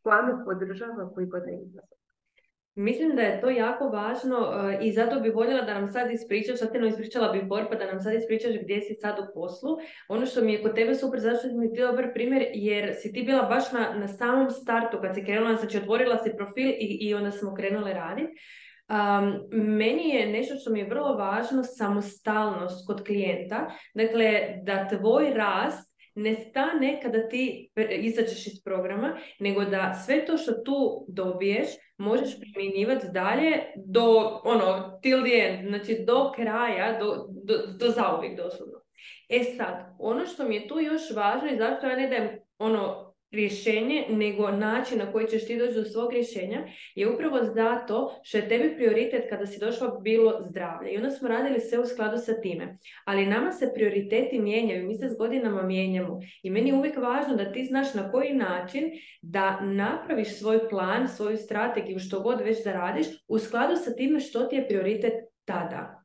koja 0.02 0.22
me 0.22 0.44
podržava 0.44 1.12
koji 1.14 1.26
god 1.26 1.42
ne 1.46 1.56
Mislim 2.74 3.16
da 3.16 3.22
je 3.22 3.40
to 3.40 3.50
jako 3.50 3.88
važno 3.88 4.38
uh, 4.38 4.86
i 4.86 4.92
zato 4.92 5.20
bi 5.20 5.30
voljela 5.30 5.62
da 5.62 5.74
nam 5.74 5.88
sad 5.88 6.10
ispričaš, 6.10 6.58
sad 6.58 6.72
te 6.72 6.78
nam 6.78 6.88
ispričala 6.88 7.32
bi 7.32 7.48
pa 7.48 7.74
da 7.76 7.86
nam 7.86 8.00
sad 8.00 8.14
ispričaš 8.14 8.52
gdje 8.62 8.80
si 8.80 8.94
sad 8.94 9.18
u 9.18 9.26
poslu. 9.34 9.76
Ono 10.08 10.26
što 10.26 10.40
mi 10.40 10.52
je 10.52 10.62
kod 10.62 10.74
tebe 10.74 10.94
super, 10.94 11.20
zašto 11.20 11.48
mi 11.52 11.66
je 11.66 11.86
dobar 11.86 12.12
primjer, 12.14 12.46
jer 12.54 12.94
si 13.02 13.12
ti 13.12 13.22
bila 13.22 13.42
baš 13.42 13.72
na, 13.72 13.94
na 13.98 14.08
samom 14.08 14.50
startu 14.50 14.98
kad 15.02 15.14
si 15.14 15.24
krenula, 15.24 15.56
znači 15.56 15.78
otvorila 15.78 16.18
si 16.18 16.36
profil 16.36 16.68
i, 16.68 16.98
i 17.00 17.14
onda 17.14 17.30
smo 17.30 17.54
krenule 17.54 17.92
raditi. 17.92 18.32
Meni 19.50 20.08
je 20.08 20.26
nešto 20.26 20.54
što 20.56 20.70
mi 20.70 20.78
je 20.78 20.88
vrlo 20.88 21.16
važno 21.16 21.62
samostalnost 21.62 22.86
kod 22.86 23.06
klijenta. 23.06 23.70
Dakle, 23.94 24.54
da 24.62 24.88
tvoj 24.88 25.34
rast 25.34 25.87
ne 26.18 26.34
stane 26.34 27.00
kada 27.02 27.28
ti 27.28 27.70
izađeš 27.90 28.46
iz 28.46 28.62
programa, 28.64 29.16
nego 29.38 29.64
da 29.64 29.94
sve 29.94 30.26
to 30.26 30.36
što 30.36 30.52
tu 30.52 31.06
dobiješ 31.08 31.68
možeš 31.98 32.40
primjenjivati 32.40 33.06
dalje 33.12 33.72
do, 33.76 34.40
ono, 34.44 34.98
till 35.02 35.22
the 35.24 35.48
end, 35.48 35.68
znači 35.68 36.04
do 36.06 36.32
kraja, 36.36 36.98
do, 36.98 37.26
do, 37.44 37.54
do 37.78 37.90
zauvijek 37.90 38.36
doslovno. 38.36 38.78
E 39.28 39.44
sad, 39.56 39.96
ono 39.98 40.26
što 40.26 40.44
mi 40.44 40.54
je 40.54 40.68
tu 40.68 40.80
još 40.80 41.02
važno 41.16 41.48
i 41.48 41.56
zašto 41.56 41.86
ja 41.86 41.96
ne 41.96 42.08
dajem 42.08 42.28
ono 42.58 43.07
rješenje, 43.30 44.06
nego 44.08 44.50
način 44.50 44.98
na 44.98 45.12
koji 45.12 45.26
ćeš 45.26 45.46
ti 45.46 45.58
doći 45.58 45.74
do 45.74 45.84
svog 45.84 46.12
rješenja 46.12 46.66
je 46.94 47.08
upravo 47.10 47.38
zato 47.44 48.20
što 48.22 48.38
je 48.38 48.48
tebi 48.48 48.76
prioritet 48.76 49.24
kada 49.28 49.46
si 49.46 49.60
došla 49.60 49.98
bilo 50.00 50.38
zdravlje. 50.40 50.90
I 50.90 50.96
onda 50.96 51.10
smo 51.10 51.28
radili 51.28 51.60
sve 51.60 51.78
u 51.78 51.86
skladu 51.86 52.18
sa 52.18 52.40
time. 52.40 52.78
Ali 53.04 53.26
nama 53.26 53.52
se 53.52 53.72
prioriteti 53.74 54.38
mijenjaju, 54.38 54.86
mi 54.86 54.94
se 54.94 55.08
s 55.08 55.18
godinama 55.18 55.62
mijenjamo. 55.62 56.20
I 56.42 56.50
meni 56.50 56.68
je 56.68 56.74
uvijek 56.74 56.96
važno 56.96 57.36
da 57.36 57.52
ti 57.52 57.64
znaš 57.64 57.94
na 57.94 58.10
koji 58.10 58.34
način 58.34 58.90
da 59.22 59.60
napraviš 59.60 60.38
svoj 60.38 60.68
plan, 60.68 61.08
svoju 61.08 61.36
strategiju, 61.36 61.98
što 61.98 62.20
god 62.20 62.40
već 62.40 62.64
da 62.64 62.72
radiš, 62.72 63.06
u 63.28 63.38
skladu 63.38 63.76
sa 63.76 63.94
time 63.94 64.20
što 64.20 64.44
ti 64.44 64.56
je 64.56 64.68
prioritet 64.68 65.12
tada. 65.44 66.04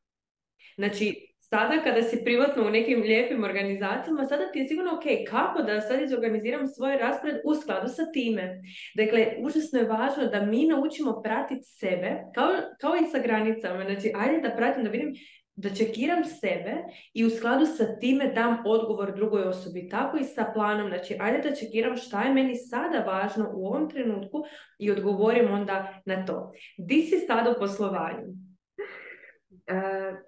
Znači, 0.76 1.33
sada 1.54 1.82
kada 1.84 2.02
si 2.02 2.24
privatno 2.24 2.66
u 2.66 2.70
nekim 2.70 3.02
lijepim 3.02 3.44
organizacijama, 3.44 4.26
sada 4.26 4.52
ti 4.52 4.58
je 4.58 4.68
sigurno 4.68 4.92
ok, 4.92 5.04
kako 5.30 5.62
da 5.62 5.80
sad 5.80 6.02
izorganiziram 6.02 6.66
svoj 6.66 6.96
raspored 6.96 7.36
u 7.44 7.54
skladu 7.54 7.88
sa 7.88 8.12
time. 8.12 8.60
Dakle, 8.94 9.26
užasno 9.38 9.78
je 9.78 9.88
važno 9.88 10.26
da 10.26 10.46
mi 10.46 10.66
naučimo 10.66 11.22
pratiti 11.22 11.64
sebe, 11.64 12.10
kao, 12.34 12.48
kao 12.80 12.96
i 12.96 13.10
sa 13.12 13.18
granicama. 13.18 13.84
Znači, 13.84 14.12
ajde 14.14 14.48
da 14.48 14.56
pratim, 14.56 14.84
da 14.84 14.90
vidim 14.90 15.14
da 15.56 15.74
čekiram 15.74 16.24
sebe 16.24 16.74
i 17.12 17.24
u 17.24 17.30
skladu 17.30 17.66
sa 17.66 17.98
time 18.00 18.32
dam 18.34 18.58
odgovor 18.66 19.14
drugoj 19.16 19.42
osobi. 19.42 19.88
Tako 19.88 20.16
i 20.16 20.24
sa 20.24 20.50
planom. 20.54 20.88
Znači, 20.88 21.16
ajde 21.20 21.48
da 21.48 21.56
čekiram 21.56 21.96
šta 21.96 22.22
je 22.22 22.34
meni 22.34 22.56
sada 22.56 22.98
važno 22.98 23.50
u 23.54 23.66
ovom 23.66 23.90
trenutku 23.90 24.44
i 24.78 24.90
odgovorim 24.90 25.52
onda 25.52 26.00
na 26.06 26.26
to. 26.26 26.52
Di 26.78 27.02
si 27.02 27.18
sada 27.26 27.50
u 27.50 27.58
poslovanju? 27.58 28.43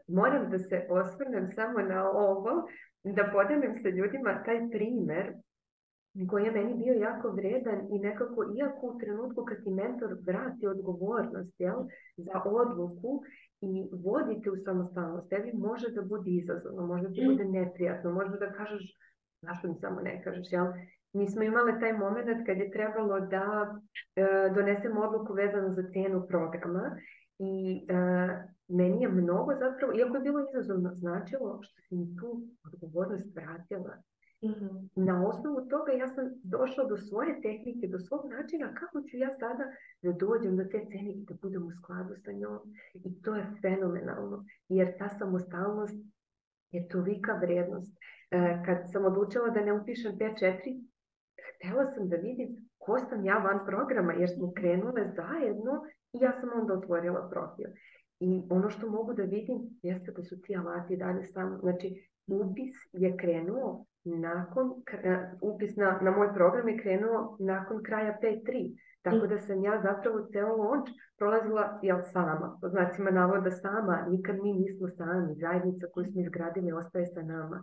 Moram 0.08 0.50
da 0.50 0.58
se 0.58 0.86
osvrnem 0.90 1.48
samo 1.48 1.78
na 1.78 2.10
ovo, 2.10 2.68
da 3.04 3.30
podelim 3.32 3.74
sa 3.82 3.88
ljudima 3.88 4.42
taj 4.44 4.70
primjer 4.70 5.34
koji 6.30 6.44
je 6.44 6.50
meni 6.50 6.74
bio 6.74 6.94
jako 6.94 7.30
vredan 7.30 7.80
i 7.90 7.98
nekako, 7.98 8.44
iako 8.58 8.86
u 8.86 8.98
trenutku 8.98 9.44
kad 9.44 9.64
ti 9.64 9.70
mentor 9.70 10.16
vrati 10.26 10.66
odgovornost 10.66 11.54
jel, 11.60 11.78
za 12.16 12.42
odluku 12.44 13.22
i 13.60 13.88
vodite 14.04 14.50
u 14.50 14.56
samostalnost, 14.56 15.28
tebi 15.28 15.52
može 15.54 15.90
da 15.90 16.02
bude 16.02 16.30
izazovno, 16.30 16.86
može 16.86 17.08
da 17.08 17.28
bude 17.28 17.44
neprijatno, 17.44 18.12
može 18.12 18.38
da 18.38 18.52
kažeš, 18.52 18.82
zašto 19.42 19.68
mi 19.68 19.74
samo 19.74 20.00
ne 20.00 20.22
kažeš, 20.22 20.52
jel? 20.52 20.66
Mi 21.12 21.26
smo 21.30 21.42
imali 21.42 21.80
taj 21.80 21.92
moment 21.92 22.46
kad 22.46 22.56
je 22.56 22.70
trebalo 22.70 23.20
da 23.20 23.74
e, 24.16 24.26
donesemo 24.54 25.00
odluku 25.00 25.32
vezanu 25.32 25.70
za 25.70 25.82
cenu 25.92 26.26
programa 26.28 26.96
i 27.38 27.86
e, 27.88 28.55
meni 28.68 29.02
je 29.02 29.08
mnogo 29.08 29.52
zapravo, 29.54 29.92
iako 29.92 30.16
je 30.16 30.22
bilo 30.22 30.40
izazovno, 30.48 30.90
značilo 30.94 31.58
što 31.62 31.82
si 31.82 31.94
mi 31.94 32.16
tu 32.16 32.42
odgovornost 32.64 33.34
vratila. 33.34 33.96
mm 34.42 35.04
Na 35.08 35.28
osnovu 35.28 35.68
toga 35.68 35.92
ja 35.92 36.08
sam 36.08 36.24
došla 36.42 36.84
do 36.84 36.96
svoje 36.96 37.40
tehnike, 37.40 37.88
do 37.88 37.98
svog 37.98 38.30
načina 38.30 38.74
kako 38.74 39.02
ću 39.02 39.16
ja 39.16 39.30
sada 39.34 39.64
da 40.02 40.12
dođem 40.12 40.56
do 40.56 40.64
te 40.64 40.80
cene 40.90 41.10
i 41.12 41.24
da 41.28 41.34
budem 41.42 41.62
u 41.66 41.70
skladu 41.70 42.14
sa 42.16 42.32
njom. 42.32 42.58
I 42.94 43.22
to 43.22 43.34
je 43.34 43.46
fenomenalno, 43.62 44.44
jer 44.68 44.98
ta 44.98 45.08
samostalnost 45.08 46.00
je 46.70 46.88
tolika 46.88 47.32
vrijednost. 47.42 47.92
E, 48.30 48.62
kad 48.66 48.78
sam 48.92 49.04
odlučila 49.04 49.48
da 49.48 49.60
ne 49.60 49.72
upišem 49.72 50.12
P4, 50.18 50.84
htjela 51.54 51.84
sam 51.86 52.08
da 52.08 52.16
vidim 52.16 52.48
ko 52.78 52.98
sam 53.08 53.24
ja 53.24 53.38
van 53.38 53.66
programa, 53.66 54.12
jer 54.12 54.30
smo 54.30 54.52
krenule 54.56 55.04
zajedno 55.04 55.72
i 56.12 56.18
ja 56.24 56.32
sam 56.32 56.48
onda 56.60 56.74
otvorila 56.74 57.28
profil. 57.32 57.70
I 58.20 58.42
ono 58.50 58.70
što 58.70 58.90
mogu 58.90 59.14
da 59.14 59.22
vidim 59.22 59.58
jeste 59.82 60.12
da 60.12 60.22
su 60.22 60.40
ti 60.40 60.56
alati 60.56 60.96
dalje 60.96 61.24
samo, 61.24 61.58
znači 61.58 62.08
upis 62.26 62.74
je 62.92 63.16
krenuo 63.16 63.84
nakon, 64.04 64.72
upis 65.42 65.76
na, 65.76 65.98
na 66.02 66.10
moj 66.10 66.34
program 66.34 66.68
je 66.68 66.78
krenuo 66.78 67.36
nakon 67.40 67.82
kraja 67.82 68.18
P3. 68.22 68.76
Tako 69.02 69.26
da 69.26 69.38
sam 69.38 69.64
ja 69.64 69.80
zapravo 69.82 70.26
ceo 70.32 70.56
launch 70.56 70.90
prolazila 71.18 71.78
jel, 71.82 72.02
sama, 72.12 72.58
po 72.60 72.68
znacima 72.68 73.10
navoda 73.10 73.50
sama, 73.50 74.06
nikad 74.08 74.36
mi 74.42 74.52
nismo 74.52 74.88
sami, 74.88 75.34
zajednica 75.34 75.86
koju 75.94 76.06
smo 76.06 76.20
izgradili 76.20 76.72
ostaje 76.72 77.06
sa 77.06 77.22
nama. 77.22 77.62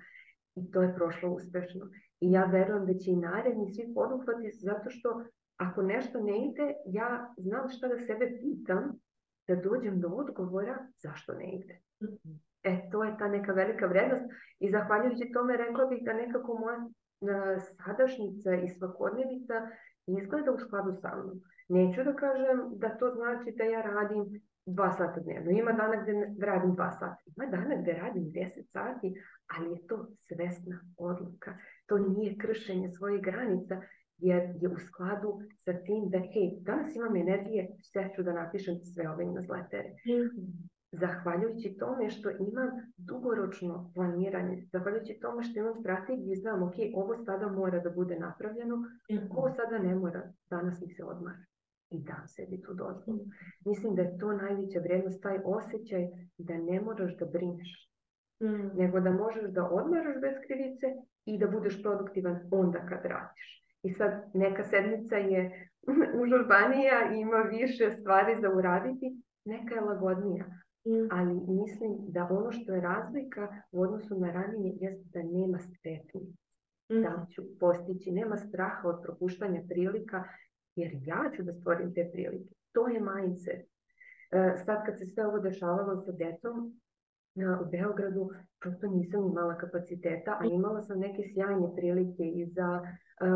I 0.55 0.71
to 0.71 0.81
je 0.81 0.95
prošlo 0.95 1.29
uspešno. 1.29 1.85
I 2.19 2.31
ja 2.31 2.45
verujem 2.45 2.85
da 2.85 2.93
će 2.93 3.11
i 3.11 3.15
naredni 3.15 3.73
svi 3.73 3.93
poduhvati 3.93 4.51
zato 4.51 4.89
što 4.89 5.23
ako 5.57 5.81
nešto 5.81 6.21
ne 6.21 6.47
ide, 6.47 6.73
ja 6.85 7.33
znam 7.37 7.69
šta 7.69 7.87
da 7.87 7.97
sebe 7.97 8.37
pitam 8.39 8.99
da 9.47 9.55
dođem 9.55 9.99
do 9.99 10.07
odgovora 10.07 10.77
zašto 10.97 11.33
ne 11.33 11.51
ide. 11.51 11.79
E, 12.63 12.89
to 12.91 13.03
je 13.03 13.17
ta 13.17 13.27
neka 13.27 13.53
velika 13.53 13.85
vrednost 13.85 14.23
i 14.59 14.71
zahvaljujući 14.71 15.31
tome 15.33 15.57
rekla 15.57 15.85
bih 15.85 15.99
da 16.03 16.13
nekako 16.13 16.57
moja 16.59 16.79
sadašnjica 17.85 18.53
i 18.55 18.69
svakodnevica 18.69 19.67
izgleda 20.07 20.51
u 20.51 20.57
skladu 20.57 20.93
sa 20.93 21.15
mnom. 21.15 21.41
Neću 21.69 22.03
da 22.03 22.13
kažem 22.13 22.59
da 22.75 22.97
to 22.97 23.11
znači 23.15 23.51
da 23.57 23.63
ja 23.63 23.81
radim 23.81 24.41
dva 24.65 24.91
sata 24.91 25.19
dnevno. 25.19 25.51
Ima 25.51 25.71
dana 25.71 26.01
gdje 26.01 26.13
radim 26.45 26.75
dva 26.75 26.91
sata. 26.91 27.17
Ima 27.35 27.45
dana 27.45 27.75
gdje 27.81 27.93
radim 27.93 28.31
deset 28.31 28.71
sati, 28.71 29.13
ali 29.47 29.71
je 29.71 29.87
to 29.87 30.07
svesna 30.15 30.79
odluka. 30.97 31.57
To 31.85 31.97
nije 31.97 32.37
kršenje 32.37 32.89
svojih 32.89 33.21
granica, 33.21 33.81
jer 34.23 34.43
je 34.61 34.69
u 34.69 34.77
skladu 34.77 35.39
sa 35.57 35.73
tim 35.73 36.09
da, 36.09 36.17
hej, 36.17 36.47
danas 36.61 36.95
imam 36.95 37.15
energije, 37.15 37.67
sve 37.81 38.09
ću 38.15 38.23
da 38.23 38.33
napišem 38.33 38.75
sve 38.93 39.09
ove 39.09 39.25
newslettere. 39.25 39.89
Mm 39.89 40.73
Zahvaljujući 40.95 41.77
tome 41.79 42.09
što 42.09 42.29
imam 42.29 42.69
dugoročno 42.97 43.91
planiranje, 43.95 44.67
zahvaljujući 44.71 45.19
tome 45.21 45.43
što 45.43 45.59
imam 45.59 45.75
strategiju 45.75 46.35
znam, 46.35 46.63
ok, 46.63 46.73
ovo 46.95 47.17
sada 47.25 47.47
mora 47.47 47.79
da 47.79 47.89
bude 47.89 48.19
napravljeno, 48.19 48.75
mm 48.75 49.17
ovo 49.37 49.49
sada 49.49 49.77
ne 49.77 49.95
mora, 49.95 50.33
danas 50.49 50.81
mi 50.81 50.93
se 50.93 51.03
odmara. 51.03 51.45
I 51.89 52.03
dam 52.03 52.27
sebi 52.27 52.61
tu 52.61 52.73
dozvolu. 52.73 53.17
Mhm. 53.17 53.29
Mislim 53.65 53.95
da 53.95 54.01
je 54.01 54.17
to 54.17 54.31
najveća 54.33 54.79
vrijednost, 54.79 55.23
taj 55.23 55.39
osjećaj 55.45 56.07
da 56.37 56.57
ne 56.57 56.81
moraš 56.81 57.17
da 57.17 57.25
brineš, 57.25 57.89
mhm. 58.43 58.67
nego 58.77 58.99
da 58.99 59.11
možeš 59.11 59.51
da 59.51 59.69
odmaraš 59.69 60.15
bez 60.21 60.35
krivice 60.47 60.87
i 61.25 61.37
da 61.37 61.47
budeš 61.47 61.81
produktivan 61.81 62.39
onda 62.51 62.79
kad 62.89 63.05
radiš. 63.05 63.62
I 63.83 63.93
sad 63.93 64.11
neka 64.33 64.63
sedmica 64.63 65.15
je 65.15 65.69
užurbanija 66.21 67.13
i 67.13 67.19
ima 67.19 67.37
više 67.37 67.91
stvari 67.91 68.41
za 68.41 68.49
uraditi, 68.49 69.21
neka 69.45 69.75
je 69.75 69.81
lagodnija. 69.81 70.45
Mm. 70.85 71.07
Ali 71.11 71.33
mislim 71.33 71.97
da 72.07 72.27
ono 72.31 72.51
što 72.51 72.73
je 72.73 72.81
razlika 72.81 73.61
u 73.71 73.81
odnosu 73.81 74.19
na 74.19 74.31
ranije 74.31 74.73
jest 74.81 75.13
da 75.13 75.19
nema 75.23 75.59
strepnje. 75.59 76.21
Mm. 76.91 77.01
Da 77.01 77.25
ću 77.29 77.41
postići, 77.59 78.11
nema 78.11 78.37
straha 78.37 78.87
od 78.87 79.01
propuštanja 79.03 79.61
prilika, 79.69 80.23
jer 80.75 80.91
ja 81.05 81.31
ću 81.35 81.43
da 81.43 81.53
stvorim 81.53 81.93
te 81.93 82.09
prilike. 82.13 82.53
To 82.71 82.87
je 82.87 83.01
mindset. 83.01 83.61
E, 84.31 84.53
sad 84.65 84.85
kad 84.85 84.97
se 84.99 85.05
sve 85.05 85.27
ovo 85.27 85.39
dešavalo 85.39 86.01
sa 86.01 86.11
djecom, 86.11 86.79
u 87.35 87.65
Beogradu 87.71 88.29
prosto 88.61 88.87
nisam 88.87 89.27
imala 89.27 89.57
kapaciteta, 89.57 90.37
a 90.41 90.45
imala 90.45 90.81
sam 90.81 90.99
neke 90.99 91.23
sjajne 91.33 91.75
prilike 91.75 92.23
i 92.23 92.45
za 92.45 92.81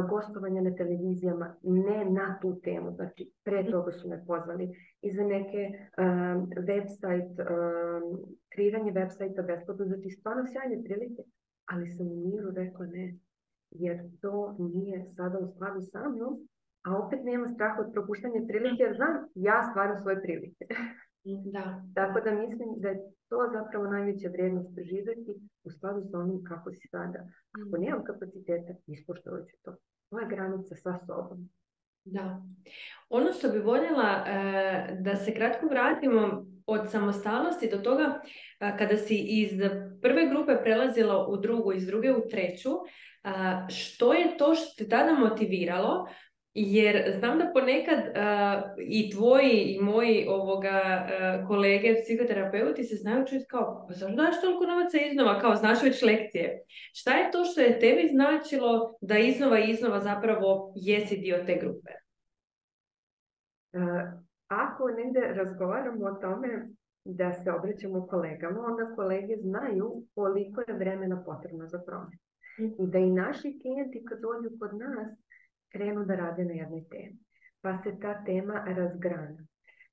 gostovanja 0.09 0.61
na 0.61 0.75
televizijama, 0.75 1.55
ne 1.63 2.05
na 2.05 2.39
tu 2.41 2.59
temu, 2.61 2.91
znači 2.91 3.31
pre 3.43 3.71
toga 3.71 3.91
su 3.91 4.09
me 4.09 4.25
pozvali 4.25 4.75
i 5.01 5.11
za 5.11 5.23
neke 5.23 5.71
um, 5.97 6.49
website, 6.69 7.35
um, 7.41 8.35
kreiranje 8.49 8.91
websajta 8.91 9.47
besplatno, 9.47 9.85
znači 9.85 10.09
stvarno 10.09 10.43
sjajne 10.47 10.83
prilike, 10.83 11.21
ali 11.65 11.87
sam 11.87 12.07
u 12.07 12.15
miru 12.15 12.51
rekla 12.51 12.85
ne, 12.85 13.15
jer 13.71 13.97
to 14.21 14.55
nije 14.59 15.05
sada 15.05 15.39
u 15.39 15.47
skladu 15.47 15.81
sa 15.81 16.09
mnom, 16.09 16.47
a 16.83 16.97
opet 17.05 17.19
nema 17.23 17.47
straha 17.47 17.81
od 17.81 17.93
propuštanja 17.93 18.41
prilike, 18.47 18.83
jer 18.83 18.95
znam, 18.95 19.15
ja 19.35 19.63
stvaram 19.69 19.97
svoje 19.97 20.21
prilike. 20.21 20.65
Da. 21.27 21.83
Tako 21.93 22.19
da 22.19 22.31
mislim 22.31 22.69
da 22.77 22.89
je 22.89 22.99
to 23.29 23.37
zapravo 23.53 23.87
najveća 23.87 24.29
vrijednost 24.29 24.69
preživjeti 24.75 25.31
u 25.63 25.71
skladu 25.71 26.01
sa 26.11 26.19
onim 26.19 26.43
kako 26.43 26.71
si 26.71 26.87
sada. 26.87 27.19
Ako 27.51 27.77
mm. 27.77 27.81
nemam 27.81 28.03
kapaciteta, 28.03 28.73
ispoštovat 28.87 29.47
ću 29.47 29.55
to. 29.61 29.75
Moja 30.11 30.27
granica 30.27 30.75
sa 30.75 30.99
sobom. 31.05 31.49
Da. 32.05 32.41
Ono 33.09 33.33
što 33.33 33.49
bi 33.49 33.59
voljela 33.59 34.23
e, 34.27 34.97
da 34.99 35.15
se 35.15 35.33
kratko 35.33 35.67
vratimo 35.67 36.45
od 36.65 36.91
samostalnosti 36.91 37.69
do 37.69 37.77
toga 37.77 38.21
e, 38.59 38.77
kada 38.77 38.97
si 38.97 39.15
iz 39.15 39.51
prve 40.01 40.29
grupe 40.29 40.55
prelazila 40.63 41.27
u 41.27 41.37
drugu, 41.37 41.73
iz 41.73 41.87
druge 41.87 42.11
u 42.11 42.27
treću, 42.29 42.69
e, 42.69 43.29
što 43.69 44.13
je 44.13 44.37
to 44.37 44.55
što 44.55 44.83
te 44.83 44.89
tada 44.89 45.13
motiviralo 45.13 46.07
jer 46.59 47.13
znam 47.19 47.39
da 47.39 47.51
ponekad 47.53 47.99
i 48.87 49.11
tvoji 49.11 49.75
i 49.75 49.81
moji 49.81 50.25
ovoga 50.29 50.81
uh, 50.81 51.47
kolege 51.47 51.95
psihoterapeuti 52.03 52.83
se 52.83 52.95
znaju 52.95 53.25
čuti 53.25 53.45
kao, 53.49 53.85
pa 53.87 53.93
zašto 53.93 54.15
daš 54.15 54.41
toliko 54.41 54.65
novaca 54.65 54.97
iznova, 54.97 55.39
kao 55.39 55.55
znaš 55.55 55.83
već 55.83 56.01
lekcije. 56.03 56.63
Šta 56.93 57.11
je 57.11 57.31
to 57.31 57.45
što 57.45 57.61
je 57.61 57.79
tebi 57.79 58.07
značilo 58.07 58.97
da 59.01 59.17
iznova 59.17 59.59
i 59.59 59.69
iznova 59.71 59.99
zapravo 59.99 60.73
jesi 60.75 61.17
dio 61.17 61.43
te 61.45 61.57
grupe? 61.61 61.91
ako 64.47 64.87
negdje 64.87 65.33
razgovaramo 65.33 66.05
o 66.05 66.13
tome 66.13 66.69
da 67.05 67.33
se 67.33 67.51
obraćamo 67.51 68.07
kolegama, 68.07 68.59
onda 68.59 68.95
kolege 68.95 69.35
znaju 69.37 70.03
koliko 70.15 70.61
je 70.61 70.77
vremena 70.77 71.23
potrebno 71.25 71.67
za 71.67 71.79
promjenu. 71.85 72.21
Mhm. 72.59 72.83
I 72.83 72.91
da 72.91 72.97
i 72.97 73.11
naši 73.11 73.59
klijenti 73.61 74.05
kad 74.05 74.19
dođu 74.19 74.49
kod 74.59 74.79
nas 74.79 75.26
krenu 75.71 76.05
da 76.05 76.15
rade 76.15 76.45
na 76.45 76.53
jednoj 76.53 76.83
temi. 76.89 77.17
Pa 77.61 77.77
se 77.83 77.99
ta 78.01 78.23
tema 78.25 78.63
razgrana. 78.67 79.37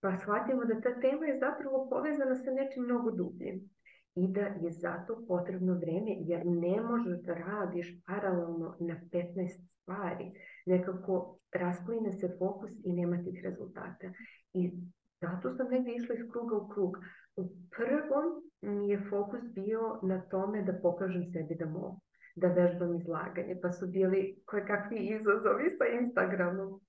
Pa 0.00 0.16
shvatimo 0.16 0.64
da 0.64 0.80
ta 0.80 1.00
tema 1.00 1.26
je 1.26 1.38
zapravo 1.38 1.86
povezana 1.90 2.34
sa 2.34 2.50
nečim 2.50 2.84
mnogo 2.84 3.10
dubljim. 3.10 3.70
I 4.14 4.28
da 4.28 4.40
je 4.40 4.70
zato 4.70 5.24
potrebno 5.28 5.74
vrijeme, 5.74 6.16
jer 6.18 6.46
ne 6.46 6.82
možeš 6.82 7.22
da 7.22 7.34
radiš 7.34 8.02
paralelno 8.06 8.76
na 8.80 9.00
15 9.12 9.48
stvari. 9.68 10.32
Nekako 10.66 11.38
raspline 11.52 12.12
se 12.12 12.36
fokus 12.38 12.72
i 12.84 12.92
nema 12.92 13.22
tih 13.24 13.40
rezultata. 13.44 14.12
I 14.52 14.72
zato 15.20 15.50
sam 15.50 15.70
negdje 15.70 15.94
išla 15.94 16.14
iz 16.14 16.30
kruga 16.32 16.56
u 16.56 16.68
krug. 16.68 16.96
U 17.36 17.48
prvom 17.76 18.26
mi 18.62 18.88
je 18.88 19.06
fokus 19.10 19.40
bio 19.54 19.98
na 20.02 20.20
tome 20.20 20.62
da 20.62 20.78
pokažem 20.82 21.24
sebi 21.32 21.54
da 21.54 21.66
mogu 21.66 22.00
da 22.34 22.48
vežbam 22.48 22.96
izlaganje, 22.96 23.58
pa 23.62 23.72
su 23.72 23.86
bili 23.86 24.42
koje 24.46 24.66
kakvi 24.66 24.96
izazovi 24.96 25.70
sa 25.70 25.84
Instagramom. 26.00 26.80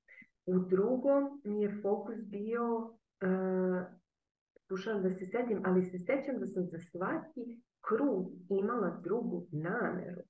U 0.45 0.59
drugom 0.59 1.41
mi 1.43 1.61
je 1.61 1.79
fokus 1.81 2.15
bio, 2.25 2.77
uh, 2.77 3.81
da 5.03 5.11
se 5.11 5.25
setim, 5.25 5.61
ali 5.65 5.83
se 5.83 5.99
sećam 5.99 6.39
da 6.39 6.47
sam 6.47 6.63
za 6.63 6.79
svaki 6.79 7.61
krug 7.81 8.31
imala 8.49 8.99
drugu 9.03 9.47
nameru. 9.51 10.21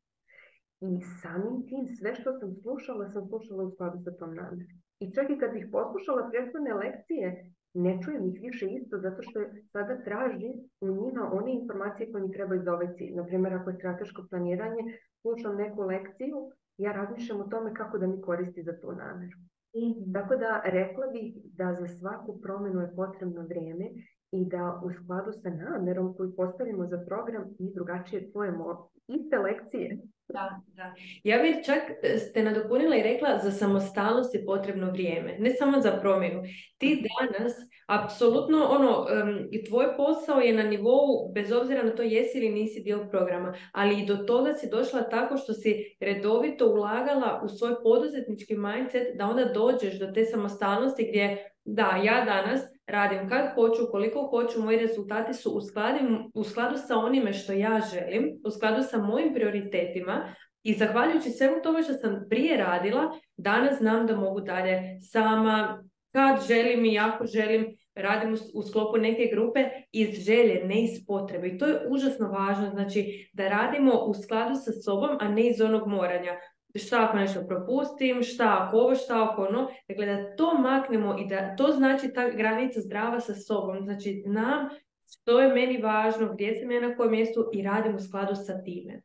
I 0.81 1.01
samim 1.21 1.67
tim 1.67 1.87
sve 1.87 2.15
što 2.15 2.39
sam 2.39 2.55
slušala, 2.61 3.11
sam 3.11 3.27
slušala 3.27 3.63
u 3.63 3.71
skladu 3.71 3.99
sa 4.03 4.11
tom 4.11 4.35
namerom. 4.35 4.67
I 4.99 5.13
čak 5.13 5.29
i 5.29 5.39
kad 5.39 5.55
ih 5.55 5.67
poslušala 5.71 6.29
prethodne 6.29 6.73
lekcije, 6.73 7.54
ne 7.75 7.99
čujem 8.03 8.27
ih 8.27 8.41
više 8.41 8.65
isto 8.65 8.97
zato 8.97 9.21
što 9.21 9.39
sada 9.71 10.03
traži 10.03 10.53
u 10.81 10.87
njima 10.87 11.29
one 11.33 11.53
informacije 11.53 12.11
koje 12.11 12.23
mi 12.23 12.31
trebaju 12.31 12.61
za 12.63 12.73
ovaj 12.73 12.93
cilj. 12.97 13.15
Naprimjer, 13.15 13.53
ako 13.53 13.69
je 13.69 13.75
strateško 13.75 14.25
planiranje, 14.29 14.81
slušam 15.21 15.55
neku 15.55 15.81
lekciju, 15.81 16.51
ja 16.77 16.91
razmišljam 16.91 17.41
o 17.41 17.47
tome 17.47 17.73
kako 17.73 17.97
da 17.97 18.07
mi 18.07 18.21
koristi 18.21 18.63
za 18.63 18.79
tu 18.81 18.91
namjeru. 18.91 19.37
mm 19.75 20.13
Tako 20.13 20.35
da 20.35 20.61
rekla 20.65 21.07
bih 21.07 21.35
da 21.43 21.73
za 21.73 21.87
svaku 21.87 22.41
promjenu 22.41 22.81
je 22.81 22.95
potrebno 22.95 23.41
vrijeme 23.41 23.85
i 24.31 24.45
da 24.45 24.81
u 24.83 24.91
skladu 24.91 25.31
sa 25.31 25.49
namjerom 25.49 26.15
koju 26.17 26.35
postavimo 26.35 26.87
za 26.87 27.03
program 27.07 27.43
mi 27.59 27.73
drugačije 27.73 28.31
tvojemo 28.31 28.89
iste 29.07 29.37
lekcije. 29.37 29.97
Da, 30.27 30.61
da. 30.75 30.93
Ja 31.23 31.37
bih 31.37 31.55
čak 31.65 31.81
e, 32.03 32.17
ste 32.17 32.43
nadopunila 32.43 32.95
i 32.95 33.03
rekla 33.03 33.39
za 33.43 33.51
samostalnost 33.51 34.35
je 34.35 34.45
potrebno 34.45 34.91
vrijeme, 34.91 35.37
ne 35.39 35.49
samo 35.49 35.81
za 35.81 35.91
promjenu. 35.91 36.43
Ti 36.77 37.03
danas, 37.19 37.53
apsolutno, 37.87 38.67
ono, 38.69 39.07
i 39.51 39.63
tvoj 39.63 39.97
posao 39.97 40.39
je 40.39 40.53
na 40.53 40.63
nivou, 40.63 41.31
bez 41.33 41.51
obzira 41.51 41.83
na 41.83 41.95
to 41.95 42.01
jesi 42.01 42.37
ili 42.37 42.49
nisi 42.49 42.81
dio 42.83 43.07
programa, 43.11 43.53
ali 43.71 44.01
i 44.01 44.05
do 44.05 44.15
toga 44.15 44.53
si 44.53 44.69
došla 44.69 45.01
tako 45.01 45.37
što 45.37 45.53
si 45.53 45.95
redovito 45.99 46.67
ulagala 46.67 47.41
u 47.43 47.49
svoj 47.49 47.75
poduzetnički 47.83 48.55
mindset 48.55 49.17
da 49.17 49.25
onda 49.25 49.45
dođeš 49.45 49.99
do 49.99 50.11
te 50.11 50.25
samostalnosti 50.25 51.07
gdje, 51.09 51.51
da, 51.65 52.01
ja 52.03 52.25
danas 52.25 52.61
radim 52.87 53.29
kad 53.29 53.53
hoću, 53.55 53.81
koliko 53.91 54.27
hoću, 54.27 54.61
moji 54.61 54.77
rezultati 54.77 55.33
su 55.33 55.51
u 55.51 55.61
skladu, 55.61 55.99
u 56.33 56.43
skladu 56.43 56.77
sa 56.87 56.97
onime 56.97 57.33
što 57.33 57.53
ja 57.53 57.81
želim, 57.93 58.41
u 58.45 58.51
skladu 58.51 58.83
sa 58.83 58.97
mojim 58.97 59.33
prioritetima 59.33 60.35
i 60.63 60.73
zahvaljujući 60.73 61.29
svemu 61.29 61.55
tome 61.63 61.83
što 61.83 61.93
sam 61.93 62.25
prije 62.29 62.57
radila, 62.57 63.19
danas 63.37 63.77
znam 63.77 64.07
da 64.07 64.15
mogu 64.15 64.41
dalje 64.41 64.81
sama 65.11 65.83
kad 66.11 66.47
želim 66.47 66.85
i 66.85 66.93
jako 66.93 67.25
želim, 67.25 67.77
radim 67.95 68.37
u 68.53 68.63
sklopu 68.63 68.97
neke 68.97 69.29
grupe 69.33 69.69
iz 69.91 70.25
želje, 70.25 70.61
ne 70.65 70.83
iz 70.83 71.05
potrebe. 71.07 71.47
I 71.47 71.57
to 71.57 71.65
je 71.65 71.79
užasno 71.89 72.31
važno, 72.31 72.69
znači 72.69 73.29
da 73.33 73.49
radimo 73.49 73.93
u 73.93 74.13
skladu 74.13 74.55
sa 74.55 74.71
sobom, 74.71 75.17
a 75.19 75.27
ne 75.27 75.47
iz 75.47 75.61
onog 75.61 75.87
moranja. 75.87 76.31
Šta 76.75 77.05
ako 77.05 77.17
nešto 77.17 77.47
propustim, 77.47 78.23
šta 78.23 78.57
ako 78.59 78.77
ovo, 78.77 78.95
šta 78.95 79.23
ako 79.23 79.41
ono. 79.41 79.67
Dakle, 79.87 80.05
da 80.05 80.35
to 80.35 80.57
maknemo 80.57 81.17
i 81.19 81.27
da 81.27 81.55
to 81.55 81.67
znači 81.71 82.13
ta 82.13 82.29
granica 82.29 82.81
zdrava 82.81 83.19
sa 83.19 83.35
sobom. 83.35 83.81
Znači, 83.81 84.23
nam 84.25 84.69
što 85.05 85.39
je 85.39 85.53
meni 85.53 85.81
važno, 85.81 86.33
gdje 86.33 86.59
sam 86.59 86.71
ja 86.71 86.81
na 86.81 86.95
kojem 86.95 87.11
mjestu 87.11 87.49
i 87.53 87.63
radim 87.63 87.95
u 87.95 87.99
skladu 87.99 88.35
sa 88.35 88.63
time. 88.63 89.01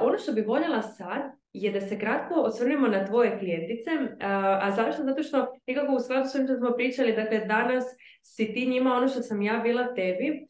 ono 0.00 0.18
što 0.18 0.32
bi 0.32 0.40
voljela 0.40 0.82
sad 0.82 1.22
je 1.54 1.70
da 1.70 1.80
se 1.80 1.98
kratko 1.98 2.34
osvrnemo 2.34 2.88
na 2.88 3.06
tvoje 3.06 3.38
klijentice. 3.38 3.90
A 4.60 4.70
zašto? 4.76 5.02
Zato 5.02 5.22
što 5.22 5.46
nekako 5.66 5.94
u 5.94 6.00
skladu 6.00 6.28
s 6.28 6.30
što 6.30 6.56
smo 6.56 6.72
pričali, 6.76 7.12
dakle 7.12 7.38
danas 7.38 7.84
si 8.22 8.54
ti 8.54 8.66
njima 8.66 8.94
ono 8.94 9.08
što 9.08 9.22
sam 9.22 9.42
ja 9.42 9.60
bila 9.64 9.94
tebi. 9.94 10.46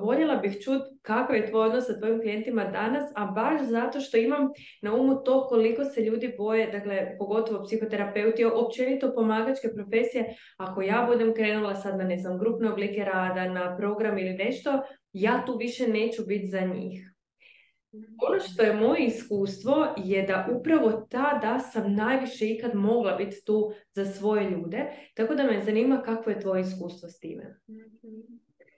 voljela 0.00 0.36
bih 0.36 0.52
čuti 0.64 0.84
kakav 1.02 1.36
je 1.36 1.46
tvoj 1.46 1.66
odnos 1.66 1.86
sa 1.86 1.98
tvojim 1.98 2.20
klijentima 2.20 2.64
danas, 2.64 3.12
a 3.14 3.26
baš 3.26 3.60
zato 3.62 4.00
što 4.00 4.16
imam 4.16 4.48
na 4.82 4.94
umu 4.94 5.22
to 5.24 5.46
koliko 5.46 5.84
se 5.84 6.00
ljudi 6.00 6.34
boje, 6.38 6.66
dakle 6.66 7.16
pogotovo 7.18 7.64
psihoterapeuti, 7.64 8.44
općenito 8.44 9.12
pomagačke 9.14 9.68
profesije, 9.74 10.34
ako 10.56 10.82
ja 10.82 11.06
budem 11.12 11.34
krenula 11.34 11.74
sad 11.74 11.98
na 11.98 12.04
ne 12.04 12.18
znam, 12.18 12.38
grupne 12.38 12.70
oblike 12.70 13.04
rada, 13.04 13.48
na 13.48 13.76
program 13.76 14.18
ili 14.18 14.34
nešto, 14.34 14.82
ja 15.12 15.42
tu 15.46 15.56
više 15.56 15.88
neću 15.88 16.22
biti 16.26 16.46
za 16.46 16.60
njih. 16.60 17.15
Ono 18.28 18.40
što 18.40 18.62
je 18.62 18.76
moje 18.76 19.06
iskustvo 19.06 19.94
je 19.96 20.22
da 20.22 20.48
upravo 20.60 21.06
tada 21.10 21.58
sam 21.58 21.94
najviše 21.94 22.46
ikad 22.48 22.74
mogla 22.74 23.12
biti 23.12 23.44
tu 23.44 23.72
za 23.92 24.04
svoje 24.04 24.50
ljude, 24.50 24.86
tako 25.14 25.34
da 25.34 25.42
me 25.42 25.62
zanima 25.64 26.02
kako 26.02 26.30
je 26.30 26.40
tvoje 26.40 26.60
iskustvo 26.60 27.08
s 27.08 27.18
time. 27.18 27.60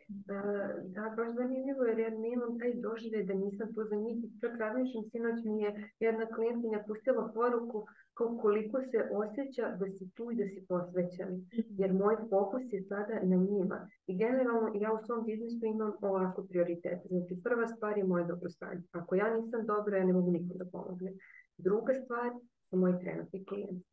Da, 0.09 1.15
baš 1.17 1.35
zanimljivo 1.35 1.85
jer 1.85 1.99
ja 1.99 2.11
nemam 2.11 2.59
taj 2.59 2.73
doživljaj 2.75 3.25
da 3.25 3.35
nisam 3.35 3.75
tu 3.75 3.85
za 3.91 3.97
njih. 3.97 4.19
Čak 4.41 4.53
razmišljam, 4.59 5.05
sinoć 5.11 5.45
mi 5.45 5.63
je 5.63 5.91
jedna 6.01 6.27
klijentinja 6.27 6.85
pustila 6.87 7.33
poruku 7.35 7.87
koliko 8.15 8.81
se 8.91 9.09
osjeća 9.13 9.77
da 9.81 9.87
si 9.91 10.11
tu 10.15 10.31
i 10.31 10.37
da 10.37 10.47
si 10.49 10.67
posvećen. 10.69 11.29
Mhm. 11.35 11.61
Jer 11.81 11.93
moj 11.93 12.17
fokus 12.31 12.63
je 12.73 12.83
sada 12.83 13.15
na 13.23 13.37
njima. 13.37 13.89
I 14.07 14.17
generalno 14.17 14.71
ja 14.75 14.93
u 14.93 14.99
svom 15.07 15.25
biznisu 15.25 15.67
imam 15.67 15.93
ovako 16.01 16.43
prioritet. 16.51 16.99
Znači 17.09 17.41
prva 17.45 17.67
stvar 17.67 17.99
je 17.99 18.05
moje 18.05 18.25
dobrostanje. 18.25 18.83
Ako 18.93 19.15
ja 19.15 19.37
nisam 19.37 19.67
dobra, 19.67 19.99
ja 19.99 20.05
ne 20.05 20.13
mogu 20.13 20.31
nikom 20.31 20.57
da 20.59 20.65
pomogne. 20.73 21.13
Druga 21.59 21.95
stvar 21.95 22.31
su 22.71 22.77
moji 22.77 22.95
trenutni 23.01 23.45
klijenti. 23.45 23.85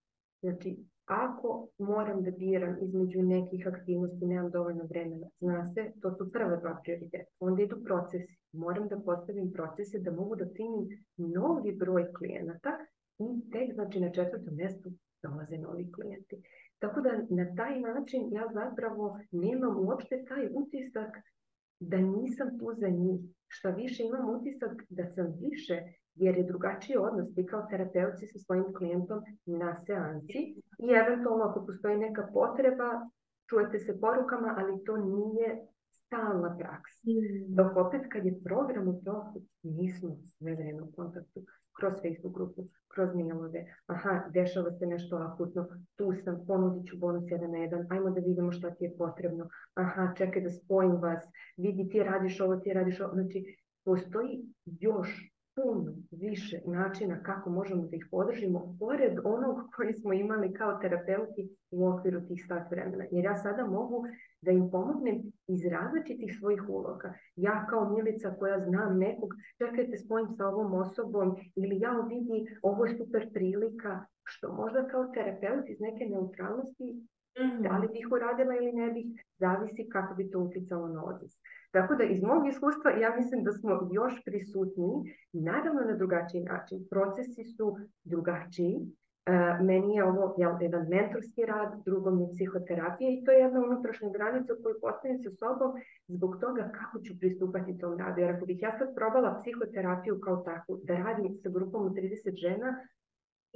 Znači, 0.41 0.77
ako 1.05 1.67
moram 1.77 2.23
da 2.23 2.31
biram 2.31 2.77
između 2.81 3.21
nekih 3.21 3.67
aktivnosti, 3.67 4.25
nemam 4.25 4.51
dovoljno 4.51 4.83
vremena, 4.83 5.27
zna 5.39 5.65
se, 5.65 5.91
to 6.01 6.11
su 6.11 6.31
prva 6.31 6.55
dva 6.55 6.79
prioriteta. 6.83 7.31
Onda 7.39 7.63
idu 7.63 7.83
procesi. 7.83 8.37
Moram 8.51 8.87
da 8.87 8.99
postavim 8.99 9.51
procese 9.51 9.99
da 9.99 10.11
mogu 10.11 10.35
da 10.35 10.49
primim 10.53 10.87
novi 11.17 11.75
broj 11.75 12.13
klijenata 12.13 12.77
i 13.19 13.51
tek 13.51 13.73
znači 13.73 13.99
na 13.99 14.11
četvrtom 14.11 14.55
mjestu 14.55 14.89
dolaze 15.23 15.57
novi 15.57 15.91
klijenti. 15.91 16.41
Tako 16.79 17.01
da 17.01 17.09
na 17.29 17.55
taj 17.55 17.79
način 17.79 18.21
ja 18.31 18.47
zapravo 18.53 19.19
nemam 19.31 19.85
uopšte 19.85 20.25
taj 20.27 20.49
utisak 20.53 21.11
da 21.79 21.97
nisam 21.97 22.59
tu 22.59 22.73
za 22.73 22.89
njih. 22.89 23.21
Što 23.47 23.71
više 23.71 24.03
imam 24.03 24.29
utisak 24.29 24.71
da 24.89 25.05
sam 25.05 25.33
više 25.39 25.81
jer 26.15 26.37
je 26.37 26.43
drugačiji 26.43 26.97
odnos 26.97 27.33
ti 27.35 27.45
kao 27.45 27.67
terapeuti 27.69 28.27
sa 28.27 28.39
svojim 28.39 28.73
klijentom 28.77 29.19
na 29.45 29.75
seansi 29.75 30.55
i 30.79 30.87
eventualno 31.03 31.43
ako 31.43 31.65
postoji 31.65 31.97
neka 31.97 32.27
potreba 32.33 33.09
čujete 33.49 33.79
se 33.79 33.99
porukama, 33.99 34.55
ali 34.57 34.83
to 34.83 34.97
nije 34.97 35.67
stalna 36.05 36.57
praksa. 36.57 37.01
Mm. 37.07 37.55
Dok 37.55 37.77
opet 37.77 38.01
kad 38.11 38.25
je 38.25 38.39
program 38.43 38.87
u 38.87 39.01
toku, 39.03 39.41
nismo 39.63 40.17
sve 40.25 40.55
vreme 40.55 40.81
u 40.81 40.91
kontaktu 40.91 41.39
kroz 41.79 41.93
Facebook 41.93 42.33
grupu, 42.33 42.67
kroz 42.87 43.15
mailove, 43.15 43.65
aha, 43.85 44.23
dešava 44.29 44.71
se 44.71 44.85
nešto 44.85 45.15
akutno, 45.15 45.67
tu 45.95 46.13
sam, 46.23 46.45
ponudit 46.47 46.87
ću 46.89 46.97
bonus 46.97 47.31
jedan 47.31 47.51
na 47.51 47.57
jedan, 47.57 47.87
ajmo 47.89 48.09
da 48.09 48.19
vidimo 48.19 48.51
što 48.51 48.71
ti 48.71 48.83
je 48.83 48.97
potrebno, 48.97 49.49
aha, 49.73 50.13
čekaj 50.17 50.41
da 50.41 50.49
spojim 50.49 50.95
vas, 50.95 51.23
vidi 51.57 51.89
ti 51.89 52.03
radiš 52.03 52.41
ovo, 52.41 52.55
ti 52.55 52.73
radiš 52.73 53.01
ovo, 53.01 53.13
znači 53.13 53.57
postoji 53.85 54.45
još 54.65 55.34
puno 55.55 55.93
više 56.11 56.61
načina 56.65 57.23
kako 57.23 57.49
možemo 57.49 57.81
da 57.81 57.95
ih 57.95 58.07
podržimo 58.11 58.75
pored 58.79 59.19
onog 59.23 59.57
koji 59.75 59.93
smo 59.93 60.13
imali 60.13 60.53
kao 60.53 60.77
terapeuti 60.77 61.49
u 61.71 61.87
okviru 61.87 62.21
tih 62.27 62.45
sat 62.47 62.71
vremena. 62.71 63.05
Jer 63.11 63.25
ja 63.25 63.35
sada 63.35 63.65
mogu 63.65 64.05
da 64.41 64.51
im 64.51 64.71
pomognem 64.71 65.21
iz 65.47 65.65
različitih 65.65 66.37
svojih 66.39 66.69
uloga. 66.69 67.13
Ja 67.35 67.65
kao 67.69 67.89
Milica 67.89 68.35
koja 68.39 68.59
znam 68.59 68.97
nekog, 68.97 69.29
čekajte 69.57 69.97
spojim 69.97 70.27
sa 70.37 70.47
ovom 70.47 70.73
osobom 70.73 71.35
ili 71.55 71.79
ja 71.79 71.91
vidi 72.09 72.57
ovo 72.61 72.85
je 72.85 72.97
super 72.97 73.29
prilika, 73.33 74.05
što 74.23 74.53
možda 74.53 74.87
kao 74.87 75.11
terapeut 75.13 75.69
iz 75.69 75.79
neke 75.79 76.05
neutralnosti 76.05 77.07
da 77.35 77.77
li 77.77 77.87
bih 77.87 78.07
uradila 78.11 78.55
ili 78.55 78.71
ne 78.71 78.91
bih, 78.91 79.05
zavisi 79.39 79.89
kako 79.89 80.15
bi 80.15 80.29
to 80.31 80.39
utjecalo 80.39 80.87
na 80.87 81.05
odnos. 81.05 81.31
Tako 81.75 81.95
da 81.95 82.03
iz 82.03 82.23
mog 82.23 82.47
iskustva 82.47 82.91
ja 82.91 83.15
mislim 83.19 83.43
da 83.43 83.51
smo 83.51 83.89
još 83.91 84.13
prisutniji, 84.25 84.95
naravno 85.33 85.81
na 85.81 85.95
drugačiji 85.95 86.43
način. 86.43 86.77
Procesi 86.89 87.43
su 87.43 87.77
drugačiji. 88.03 88.75
E, 89.25 89.31
meni 89.63 89.95
je 89.95 90.03
ovo 90.03 90.35
jedan 90.61 90.87
mentorski 90.89 91.45
rad, 91.45 91.71
drugo 91.85 92.11
mi 92.11 92.23
je 92.23 92.29
psihoterapija 92.33 93.09
i 93.11 93.23
to 93.23 93.31
je 93.31 93.39
jedna 93.39 93.59
unutrašnja 93.59 94.09
granica 94.09 94.53
koju 94.63 94.75
postavim 94.81 95.19
sa 95.23 95.31
sobom 95.31 95.71
zbog 96.07 96.37
toga 96.41 96.71
kako 96.79 96.99
ću 96.99 97.19
pristupati 97.19 97.77
tom 97.77 97.97
radu. 97.99 98.21
Jer 98.21 98.35
ako 98.35 98.45
bih 98.45 98.61
ja 98.61 98.71
sad 98.71 98.95
probala 98.95 99.39
psihoterapiju 99.41 100.19
kao 100.19 100.37
takvu, 100.37 100.79
da 100.83 100.93
radim 100.93 101.35
sa 101.43 101.49
grupom 101.49 101.85
od 101.85 101.93
30 101.93 102.35
žena, 102.45 102.69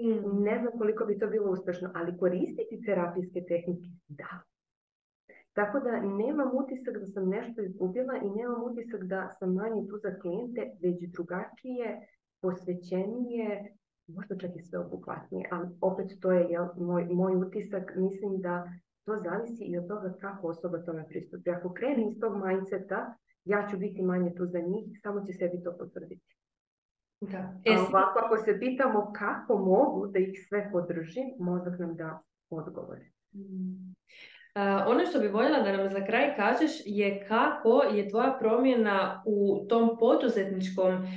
mm. 0.01 0.43
ne 0.43 0.60
znam 0.60 0.73
koliko 0.77 1.05
bi 1.05 1.19
to 1.19 1.27
bilo 1.27 1.51
uspješno, 1.51 1.91
ali 1.95 2.17
koristiti 2.17 2.82
terapijske 2.86 3.39
tehnike, 3.47 3.89
da. 4.08 4.48
Tako 5.53 5.79
da 5.79 5.99
nemam 5.99 6.49
utisak 6.53 6.97
da 6.97 7.05
sam 7.05 7.29
nešto 7.29 7.62
izgubila 7.62 8.13
i 8.17 8.29
nemam 8.29 8.63
utisak 8.63 9.03
da 9.03 9.29
sam 9.39 9.53
manje 9.53 9.88
tu 9.89 9.97
za 9.97 10.19
klijente, 10.21 10.71
već 10.81 11.12
drugačije, 11.12 12.07
posvećenije, 12.41 13.75
možda 14.07 14.38
čak 14.38 14.51
i 14.55 14.62
sve 14.62 14.79
obuhvatnije, 14.79 15.49
ali 15.51 15.67
opet 15.81 16.12
to 16.21 16.31
je 16.31 16.47
jel, 16.49 16.67
moj, 16.77 17.05
moj 17.05 17.35
utisak. 17.35 17.95
Mislim 17.95 18.41
da 18.41 18.71
to 19.05 19.17
zavisi 19.17 19.63
i 19.63 19.77
od 19.77 19.88
toga 19.88 20.13
kako 20.21 20.47
osoba 20.47 20.81
tome 20.85 21.07
pristupi. 21.07 21.49
Ako 21.49 21.73
krene 21.73 22.07
iz 22.07 22.19
tog 22.19 22.33
mindseta, 22.45 23.15
ja 23.45 23.67
ću 23.71 23.77
biti 23.77 24.01
manje 24.01 24.33
tu 24.35 24.45
za 24.45 24.59
njih, 24.59 24.99
samo 25.03 25.25
će 25.25 25.33
sebi 25.33 25.63
to 25.63 25.77
potvrditi. 25.77 26.35
Da. 27.21 27.38
A 27.38 27.81
ovako, 27.89 28.19
ako 28.25 28.38
se 28.38 28.59
pitamo 28.59 29.13
kako 29.15 29.57
mogu 29.57 30.07
da 30.07 30.19
ih 30.19 30.45
sve 30.47 30.69
podržim, 30.71 31.25
mozak 31.39 31.79
nam 31.79 31.95
da 31.95 32.19
odgovore. 32.49 33.09
Mm. 34.57 34.62
ono 34.88 35.05
što 35.05 35.19
bi 35.19 35.27
voljela 35.27 35.59
da 35.59 35.77
nam 35.77 35.89
za 35.89 36.05
kraj 36.05 36.35
kažeš 36.35 36.71
je 36.85 37.25
kako 37.27 37.83
je 37.93 38.09
tvoja 38.09 38.38
promjena 38.39 39.23
u 39.25 39.65
tom 39.69 39.97
poduzetničkom 39.99 41.07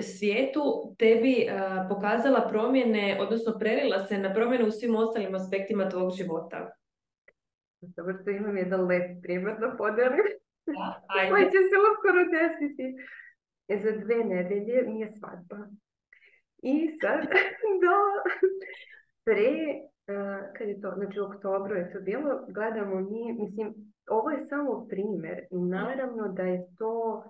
svijetu 0.00 0.94
tebi 0.98 1.46
pokazala 1.88 2.48
promjene, 2.48 3.18
odnosno 3.20 3.58
prelila 3.58 4.06
se 4.06 4.18
na 4.18 4.34
promjene 4.34 4.64
u 4.64 4.70
svim 4.70 4.96
ostalim 4.96 5.34
aspektima 5.34 5.88
tvog 5.88 6.12
života. 6.16 6.74
Dobro, 7.80 8.14
što 8.20 8.30
imam 8.30 8.56
jedan 8.56 8.86
lep 8.86 9.22
primjer 9.22 9.56
da 9.60 9.76
podelim. 9.78 10.26
Koji 11.30 11.44
će 11.44 11.60
se 11.70 11.76
uskoro 11.90 12.22
desiti. 12.38 12.86
E, 13.68 13.78
za 13.78 13.90
dve 14.04 14.24
nedelje 14.24 14.82
mi 14.86 15.00
je 15.00 15.12
svadba. 15.12 15.56
I 16.62 16.90
sad, 17.00 17.20
do 17.82 17.96
pre, 19.24 19.50
kad 20.56 20.68
je 20.68 20.80
to, 20.80 20.92
znači 20.96 21.20
u 21.20 21.24
oktobru 21.24 21.74
je 21.74 21.92
to 21.92 22.00
bilo, 22.00 22.46
gledamo 22.48 23.00
mi, 23.00 23.32
mislim, 23.32 23.74
ovo 24.10 24.30
je 24.30 24.44
samo 24.44 24.86
primjer. 24.88 25.46
Naravno 25.50 26.28
da 26.28 26.42
je 26.42 26.66
to 26.78 27.24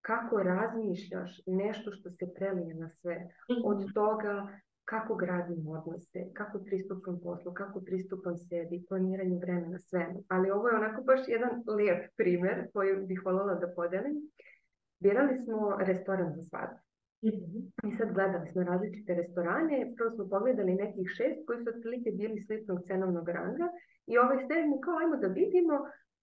kako 0.00 0.42
razmišljaš 0.42 1.40
nešto 1.46 1.92
što 1.92 2.10
se 2.10 2.34
prelije 2.34 2.74
na 2.74 2.90
sve. 2.90 3.28
Od 3.64 3.80
mhm. 3.80 3.88
toga 3.94 4.48
kako 4.84 5.14
gradim 5.14 5.68
odnose, 5.68 6.32
kako 6.32 6.58
pristupam 6.58 7.20
poslu, 7.22 7.52
kako 7.52 7.80
pristupam 7.80 8.36
sebi, 8.36 8.84
planiranju 8.88 9.38
vremena, 9.38 9.78
svemu. 9.78 10.24
Ali 10.28 10.50
ovo 10.50 10.68
je 10.68 10.76
onako 10.76 11.02
baš 11.02 11.20
jedan 11.26 11.62
lijep 11.76 12.16
primjer 12.16 12.70
koji 12.72 13.06
bih 13.06 13.22
voljela 13.24 13.54
da 13.54 13.72
podelim. 13.76 14.30
Birali 15.00 15.38
smo 15.38 15.76
restoran 15.80 16.32
za 16.32 16.42
svadbu. 16.42 16.87
Mm-hmm. 17.26 17.62
I 17.88 17.96
sad 17.96 18.12
gledali 18.12 18.48
smo 18.52 18.62
različite 18.62 19.14
restorane, 19.14 19.92
prvo 19.96 20.10
smo 20.10 20.28
pogledali 20.28 20.74
nekih 20.74 21.08
šest 21.16 21.46
koji 21.46 21.58
su 21.58 21.70
otprilike 21.76 22.10
bili 22.10 22.44
sličnog 22.46 22.78
cenovnog 22.86 23.28
ranga 23.28 23.68
i 24.06 24.18
ovaj 24.18 24.38
sedmi 24.38 24.80
kao 24.84 24.98
ajmo 24.98 25.16
da 25.16 25.26
vidimo, 25.26 25.76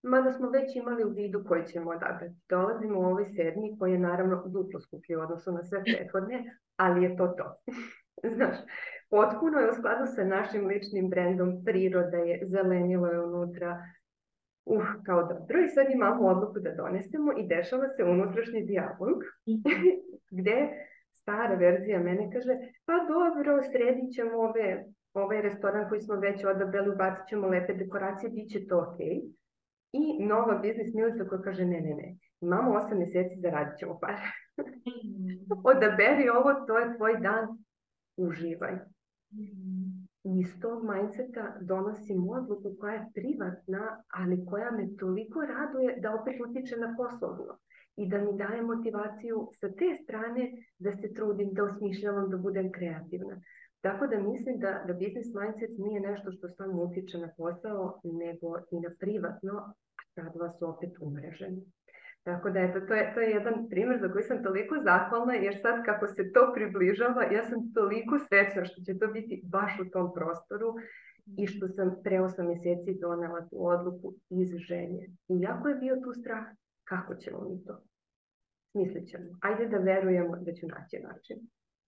mada 0.03 0.31
smo 0.31 0.49
već 0.49 0.75
imali 0.75 1.03
u 1.03 1.10
vidu 1.10 1.43
koji 1.47 1.63
ćemo 1.65 1.91
odabrati. 1.91 2.36
Dolazimo 2.49 2.99
u 2.99 3.03
ovaj 3.03 3.25
sedmi 3.25 3.75
koji 3.79 3.91
je 3.91 3.99
naravno 3.99 4.43
duplo 4.47 4.79
skuplji 4.79 5.15
u 5.15 5.21
odnosu 5.21 5.51
na 5.51 5.63
sve 5.63 5.84
prethodne, 5.84 6.38
ali 6.75 7.03
je 7.03 7.17
to 7.17 7.27
to. 7.27 7.55
Znaš, 8.36 8.55
potpuno 9.10 9.60
je 9.60 9.69
u 9.69 9.73
skladu 9.73 10.05
sa 10.15 10.23
našim 10.23 10.67
ličnim 10.67 11.10
brendom, 11.10 11.63
priroda 11.65 12.17
je, 12.17 12.41
zelenilo 12.45 13.08
je 13.08 13.21
unutra, 13.21 13.84
uh, 14.65 14.86
kao 15.05 15.23
dobro, 15.23 15.60
i 15.60 15.69
sad 15.69 15.86
imamo 15.91 16.27
odluku 16.27 16.60
da 16.60 16.75
donesemo 16.75 17.31
i 17.38 17.47
dešava 17.47 17.88
se 17.88 18.03
unutrašnji 18.03 18.62
dijalog, 18.65 19.17
mhm. 19.49 19.88
gde 20.36 20.69
stara 21.12 21.56
verzija 21.56 22.00
mene 22.00 22.30
kaže, 22.34 22.58
pa 22.86 22.93
dobro, 23.08 23.63
sredit 23.71 24.13
ćemo 24.15 24.38
ove, 24.38 24.86
ovaj 25.13 25.41
restoran 25.41 25.89
koji 25.89 26.02
smo 26.02 26.15
već 26.15 26.45
odabrali, 26.45 26.89
ubacit 26.89 27.28
ćemo 27.28 27.48
lepe 27.48 27.74
dekoracije, 27.74 28.30
bit 28.30 28.52
će 28.52 28.67
to 28.67 28.80
ok. 28.80 29.00
I 29.91 30.26
nova 30.26 30.58
biznis 30.58 30.93
milica 30.93 31.28
koja 31.30 31.41
kaže, 31.41 31.65
ne, 31.65 31.82
ne, 31.82 31.95
ne, 31.95 32.15
imamo 32.41 32.74
osam 32.74 32.98
mjeseci, 32.98 33.39
zaradit 33.39 33.78
ćemo 33.80 34.00
pare. 34.00 34.32
Mhm. 34.58 35.54
Odaberi 35.71 36.30
ovo, 36.30 36.54
to 36.67 36.80
je 36.80 36.95
tvoj 36.98 37.17
dan, 37.19 37.48
uživaj. 38.17 38.76
Mm. 39.34 40.06
Iz 40.39 40.60
tog 40.62 40.84
mindseta 40.84 41.58
donosim 41.62 42.30
odluku 42.30 42.76
koja 42.80 42.93
je 42.93 43.10
privatna, 43.13 44.04
ali 44.08 44.45
koja 44.45 44.71
me 44.71 44.98
toliko 44.98 45.41
raduje 45.41 46.00
da 46.02 46.15
opet 46.15 46.36
utiče 46.41 46.78
na 46.78 46.95
poslovno 46.98 47.58
i 47.97 48.10
da 48.10 48.17
mi 48.17 48.38
daje 48.38 48.62
motivaciju 48.62 49.49
sa 49.60 49.67
te 49.69 49.95
strane 50.03 50.51
da 50.79 50.91
se 50.91 51.13
trudim, 51.13 51.53
da 51.53 51.63
osmišljavam, 51.63 52.29
da 52.29 52.38
budem 52.38 52.71
kreativna. 52.71 53.41
Tako 53.81 54.08
da 54.08 54.19
mislim 54.19 54.60
da, 54.60 54.84
da 54.88 54.93
business 54.93 55.29
mindset 55.41 55.77
nije 55.77 55.99
nešto 55.99 56.31
što 56.31 56.49
samo 56.49 56.84
utiče 56.84 57.17
na 57.17 57.29
posao, 57.38 57.99
nego 58.03 58.58
i 58.71 58.79
na 58.79 58.91
privatno, 58.99 59.73
ta 60.15 60.23
dva 60.36 60.49
su 60.49 60.69
opet 60.69 60.91
umreženi. 60.99 61.62
Tako 62.23 62.49
da 62.49 62.60
eto, 62.60 62.79
to 62.88 62.93
je, 62.93 63.12
to 63.13 63.21
je 63.21 63.29
jedan 63.29 63.69
primjer 63.69 63.99
za 64.01 64.12
koji 64.12 64.23
sam 64.23 64.43
toliko 64.43 64.75
zahvalna 64.84 65.34
jer 65.34 65.55
sad 65.62 65.86
kako 65.86 66.08
se 66.08 66.31
to 66.34 66.51
približava, 66.55 67.23
ja 67.23 67.43
sam 67.43 67.73
toliko 67.73 68.19
srećna 68.19 68.65
što 68.65 68.81
će 68.81 68.99
to 68.99 69.08
biti 69.08 69.41
baš 69.45 69.79
u 69.79 69.89
tom 69.89 70.13
prostoru 70.13 70.75
i 71.38 71.47
što 71.47 71.67
sam 71.67 71.95
pre 72.03 72.21
osam 72.21 72.47
mjeseci 72.47 72.99
donela 73.01 73.41
tu 73.49 73.67
odluku 73.67 74.13
iz 74.29 74.49
želje. 74.69 75.03
I 75.27 75.41
jako 75.41 75.67
je 75.67 75.75
bio 75.75 75.95
tu 76.03 76.13
strah, 76.13 76.45
kako 76.86 77.15
ćemo 77.15 77.50
mi 77.50 77.63
to? 77.65 77.84
Smislit 78.71 79.10
ćemo. 79.10 79.38
Ajde 79.41 79.67
da 79.67 79.78
verujemo 79.78 80.38
da 80.38 80.54
ću 80.54 80.67
naći 80.67 81.00
način. 81.00 81.38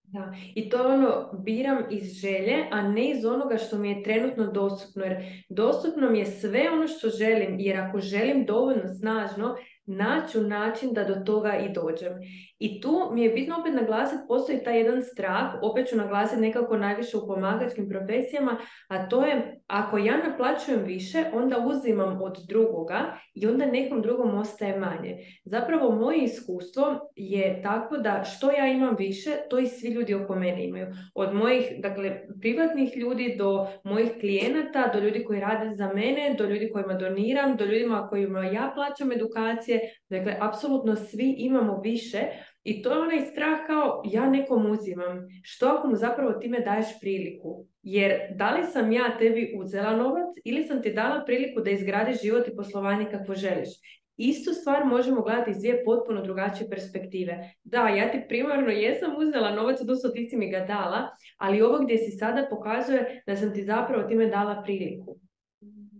Da. 0.03 0.33
I 0.55 0.69
to 0.69 0.87
ono, 0.87 1.41
biram 1.43 1.77
iz 1.89 2.13
želje, 2.13 2.67
a 2.71 2.81
ne 2.81 3.11
iz 3.11 3.25
onoga 3.25 3.57
što 3.57 3.77
mi 3.77 3.89
je 3.89 4.03
trenutno 4.03 4.51
dostupno. 4.51 5.03
Jer 5.03 5.43
dostupno 5.49 6.09
mi 6.09 6.19
je 6.19 6.25
sve 6.25 6.69
ono 6.73 6.87
što 6.87 7.09
želim, 7.09 7.59
jer 7.59 7.79
ako 7.79 7.99
želim 7.99 8.45
dovoljno 8.45 8.87
snažno, 8.87 9.55
naću 9.87 10.41
način 10.41 10.93
da 10.93 11.03
do 11.03 11.15
toga 11.15 11.57
i 11.57 11.73
dođem. 11.73 12.13
I 12.59 12.81
tu 12.81 13.09
mi 13.11 13.23
je 13.23 13.29
bitno 13.29 13.55
opet 13.59 13.73
naglasiti, 13.73 14.23
postoji 14.27 14.63
taj 14.63 14.77
jedan 14.77 15.03
strah, 15.03 15.53
opet 15.61 15.87
ću 15.87 15.97
naglasiti 15.97 16.41
nekako 16.41 16.77
najviše 16.77 17.17
u 17.17 17.27
pomagačkim 17.27 17.89
profesijama, 17.89 18.57
a 18.87 19.09
to 19.09 19.25
je 19.25 19.61
ako 19.67 19.97
ja 19.97 20.17
naplaćujem 20.17 20.83
više, 20.83 21.23
onda 21.33 21.57
uzimam 21.67 22.21
od 22.21 22.37
drugoga 22.47 23.17
i 23.33 23.47
onda 23.47 23.65
nekom 23.65 24.01
drugom 24.01 24.35
ostaje 24.35 24.79
manje. 24.79 25.17
Zapravo 25.45 25.91
moje 25.91 26.23
iskustvo 26.23 27.11
je 27.15 27.61
tako 27.63 27.97
da 27.97 28.23
što 28.23 28.51
ja 28.51 28.67
imam 28.67 28.95
više, 28.99 29.29
to 29.49 29.59
i 29.59 29.67
svi 29.67 29.89
ljudi 29.89 30.13
oko 30.13 30.35
mene 30.35 30.65
imaju. 30.65 30.87
Od 31.15 31.33
mojih, 31.33 31.65
dakle, 31.79 32.21
privatnih 32.41 32.97
ljudi 32.97 33.35
do 33.37 33.67
mojih 33.83 34.11
klijenata, 34.19 34.91
do 34.93 34.99
ljudi 34.99 35.23
koji 35.23 35.39
rade 35.39 35.75
za 35.75 35.93
mene, 35.93 36.35
do 36.37 36.45
ljudi 36.45 36.69
kojima 36.73 36.93
doniram, 36.93 37.55
do 37.57 37.65
ljudima 37.65 38.07
kojima 38.09 38.45
ja 38.45 38.71
plaćam 38.75 39.11
edukacije. 39.11 39.76
Dakle, 40.09 40.37
apsolutno 40.39 40.95
svi 40.95 41.35
imamo 41.37 41.81
više 41.81 42.19
i 42.63 42.81
to 42.81 42.93
je 42.93 42.99
onaj 42.99 43.21
strah 43.21 43.57
kao 43.67 44.01
ja 44.05 44.29
nekom 44.29 44.71
uzimam. 44.71 45.27
Što 45.43 45.67
ako 45.67 45.87
mu 45.87 45.95
zapravo 45.95 46.33
time 46.33 46.59
daješ 46.59 46.99
priliku? 47.01 47.65
Jer 47.83 48.11
da 48.35 48.55
li 48.55 48.63
sam 48.65 48.91
ja 48.91 49.17
tebi 49.19 49.53
uzela 49.59 49.95
novac 49.95 50.35
ili 50.45 50.63
sam 50.63 50.81
ti 50.81 50.93
dala 50.93 51.23
priliku 51.25 51.61
da 51.61 51.69
izgradiš 51.69 52.21
život 52.21 52.47
i 52.47 52.55
poslovanje 52.55 53.05
kako 53.11 53.35
želiš? 53.35 53.69
Istu 54.17 54.53
stvar 54.53 54.85
možemo 54.85 55.21
gledati 55.21 55.51
iz 55.51 55.57
dvije 55.57 55.83
potpuno 55.85 56.21
drugačije 56.21 56.69
perspektive. 56.69 57.51
Da, 57.63 57.87
ja 57.87 58.11
ti 58.11 58.21
primarno 58.29 58.69
jesam 58.69 59.11
uzela 59.17 59.51
novac, 59.51 59.81
odnosno 59.81 60.09
ti 60.09 60.29
si 60.29 60.37
mi 60.37 60.51
ga 60.51 60.59
dala, 60.59 61.09
ali 61.37 61.61
ovo 61.61 61.79
gdje 61.83 61.97
si 61.97 62.11
sada 62.11 62.47
pokazuje 62.49 63.23
da 63.27 63.35
sam 63.35 63.53
ti 63.53 63.63
zapravo 63.63 64.07
time 64.07 64.27
dala 64.27 64.61
priliku 64.63 65.19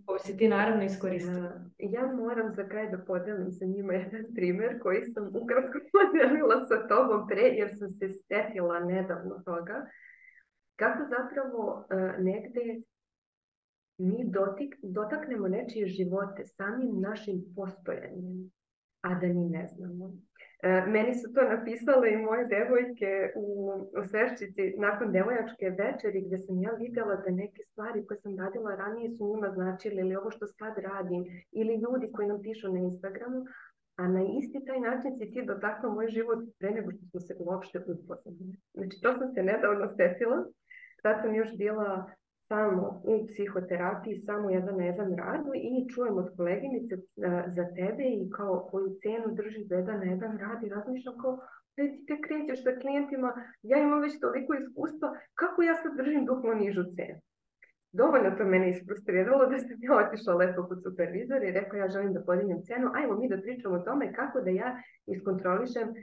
koju 0.08 0.20
si 0.20 0.38
ti 0.38 0.48
naravno 0.48 0.84
iskoristila. 0.84 1.52
Ja 1.78 2.12
moram 2.13 2.54
za 2.56 2.67
kraj 2.67 2.89
da 2.91 2.98
podelim 2.98 3.52
sa 3.52 3.65
njima 3.65 3.93
jedan 3.93 4.26
primjer 4.36 4.80
koji 4.82 5.06
sam 5.06 5.28
ukratko 5.28 5.80
podelila 5.96 6.65
sa 6.65 6.88
tobom 6.88 7.28
pre, 7.28 7.41
jer 7.41 7.70
sam 7.78 7.89
se 7.89 8.10
stetila 8.10 8.80
nedavno 8.80 9.41
toga. 9.46 9.86
Kako 10.76 11.04
zapravo 11.10 11.62
uh, 11.80 12.24
negde 12.24 12.82
mi 13.98 14.32
dotik, 14.32 14.76
dotaknemo 14.82 15.48
nečije 15.48 15.88
živote 15.88 16.46
samim 16.46 17.02
našim 17.02 17.43
postojanjem, 17.56 18.52
a 19.02 19.20
da 19.20 19.28
ni 19.28 19.50
ne 19.50 19.67
znamo. 19.67 20.13
E, 20.63 20.82
meni 20.88 21.13
su 21.15 21.34
to 21.34 21.41
napisale 21.41 22.12
i 22.12 22.17
moje 22.17 22.46
devojke 22.46 23.32
u, 23.36 23.72
u 23.98 24.02
nakon 24.78 25.12
devojačke 25.12 25.70
večeri 25.70 26.22
gdje 26.22 26.38
sam 26.38 26.62
ja 26.62 26.72
vidjela 26.72 27.15
da 27.15 27.32
neke 27.32 27.63
stvari 27.63 28.06
koje 28.06 28.17
sam 28.17 28.39
radila 28.39 28.76
ranije 28.76 29.10
su 29.10 29.28
njima 29.28 29.50
značile 29.54 30.02
ili 30.02 30.15
ovo 30.15 30.32
što 30.32 30.48
sad 30.48 30.78
radim 30.78 31.26
ili 31.52 31.76
ljudi 31.76 32.12
koji 32.12 32.28
nam 32.28 32.41
pišu 32.41 32.74
na 32.74 32.80
Instagramu, 32.80 33.46
a 33.96 34.08
na 34.08 34.22
isti 34.39 34.65
taj 34.65 34.80
način 34.80 35.17
si 35.17 35.32
ti 35.32 35.46
dotakla 35.46 35.89
moj 35.89 36.08
život 36.08 36.39
pre 36.60 36.72
nego 36.72 36.91
što 36.91 37.06
smo 37.10 37.20
se 37.20 37.36
uopšte 37.39 37.80
upoznali. 37.80 38.58
Znači 38.74 39.02
to 39.02 39.13
sam 39.13 39.28
se 39.34 39.43
nedavno 39.43 39.88
setila. 39.88 40.46
Sad 41.02 41.22
sam 41.22 41.36
još 41.36 41.58
bila 41.58 42.12
samo 42.48 43.02
u 43.04 43.28
psihoterapiji, 43.28 44.16
samo 44.18 44.50
jedan 44.50 44.78
na 44.78 44.86
jedan 44.86 45.16
radu 45.16 45.52
i 45.56 45.90
čujem 45.94 46.18
od 46.18 46.28
koleginice 46.38 46.96
e, 46.96 47.00
za 47.56 47.66
tebe 47.76 48.04
i 48.04 48.30
kao 48.38 48.68
koju 48.72 48.88
cenu 49.02 49.36
drži 49.36 49.64
za 49.64 49.76
jedan 49.76 50.00
na 50.00 50.06
jedan 50.06 50.38
rad 50.38 50.64
i 50.64 50.70
razmišljam 50.70 51.18
kao 51.22 51.38
da 51.78 51.84
ti 51.84 52.06
te 52.08 52.16
krećeš 52.26 52.64
sa 52.64 52.72
klijentima, 52.82 53.30
ja 53.62 53.78
imam 53.78 54.02
već 54.02 54.20
toliko 54.20 54.54
iskustva, 54.54 55.08
kako 55.34 55.64
ja 55.64 55.76
sad 55.76 55.98
držim 55.98 56.26
duplo 56.26 56.54
nižu 56.54 56.84
cenu? 56.96 57.20
Dovoljno 58.02 58.32
to 58.38 58.44
mene 58.46 58.70
isfrustriralo 58.70 59.46
da 59.52 59.58
sam 59.60 59.78
ja 59.88 59.94
otišla 60.04 60.34
lepo 60.42 60.64
kod 60.68 60.84
supervizora 60.84 61.44
i 61.46 61.56
rekao 61.60 61.78
ja 61.78 61.88
želim 61.96 62.14
da 62.14 62.22
podignem 62.22 62.62
cenu, 62.68 62.88
ajmo 62.94 63.14
mi 63.20 63.30
da 63.30 63.42
pričamo 63.42 63.76
o 63.76 63.86
tome 63.88 64.14
kako 64.14 64.42
da 64.42 64.50
ja 64.50 64.70
iskontrolišem 65.06 65.88
uh, 65.90 65.96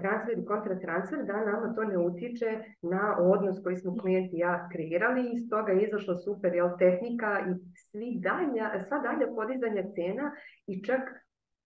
transfer 0.00 0.38
i 0.38 0.44
kontratransfer, 0.44 1.18
da 1.24 1.44
nama 1.50 1.74
to 1.74 1.84
ne 1.84 1.98
utiče 1.98 2.50
na 2.82 3.16
odnos 3.18 3.56
koji 3.64 3.76
smo 3.76 3.96
klijenti 3.96 4.36
ja 4.36 4.68
kreirali 4.72 5.20
i 5.22 5.32
iz 5.36 5.48
toga 5.50 5.72
je 5.72 5.86
izašla 5.86 6.14
super 6.16 6.54
jel, 6.54 6.70
tehnika 6.78 7.30
i 7.48 7.50
svi 7.86 8.10
dalja, 8.28 8.66
sva 8.88 8.98
dalja 8.98 9.26
podizanja 9.36 9.82
cena 9.94 10.32
i 10.66 10.84
čak 10.84 11.02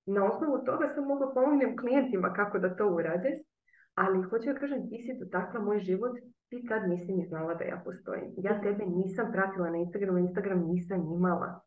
na 0.06 0.24
osnovu 0.30 0.64
toga 0.64 0.86
sam 0.88 1.04
mogla 1.04 1.34
pomognem 1.34 1.76
klijentima 1.76 2.32
kako 2.32 2.58
da 2.58 2.76
to 2.76 2.88
urade, 2.88 3.38
ali 3.94 4.22
hoću 4.22 4.52
da 4.52 4.58
kažem, 4.58 4.88
ti 4.88 4.98
si 4.98 5.18
dotakla 5.18 5.60
moj 5.60 5.78
život 5.78 6.18
ti 6.54 6.66
tad 6.68 6.88
nisi 6.88 7.12
ni 7.12 7.26
znala 7.26 7.54
da 7.54 7.64
ja 7.64 7.82
postojim. 7.84 8.34
Ja 8.36 8.60
tebe 8.60 8.86
nisam 8.86 9.32
pratila 9.32 9.70
na 9.70 9.76
Instagramu, 9.76 10.18
Instagram 10.18 10.66
nisam 10.66 11.12
imala, 11.16 11.60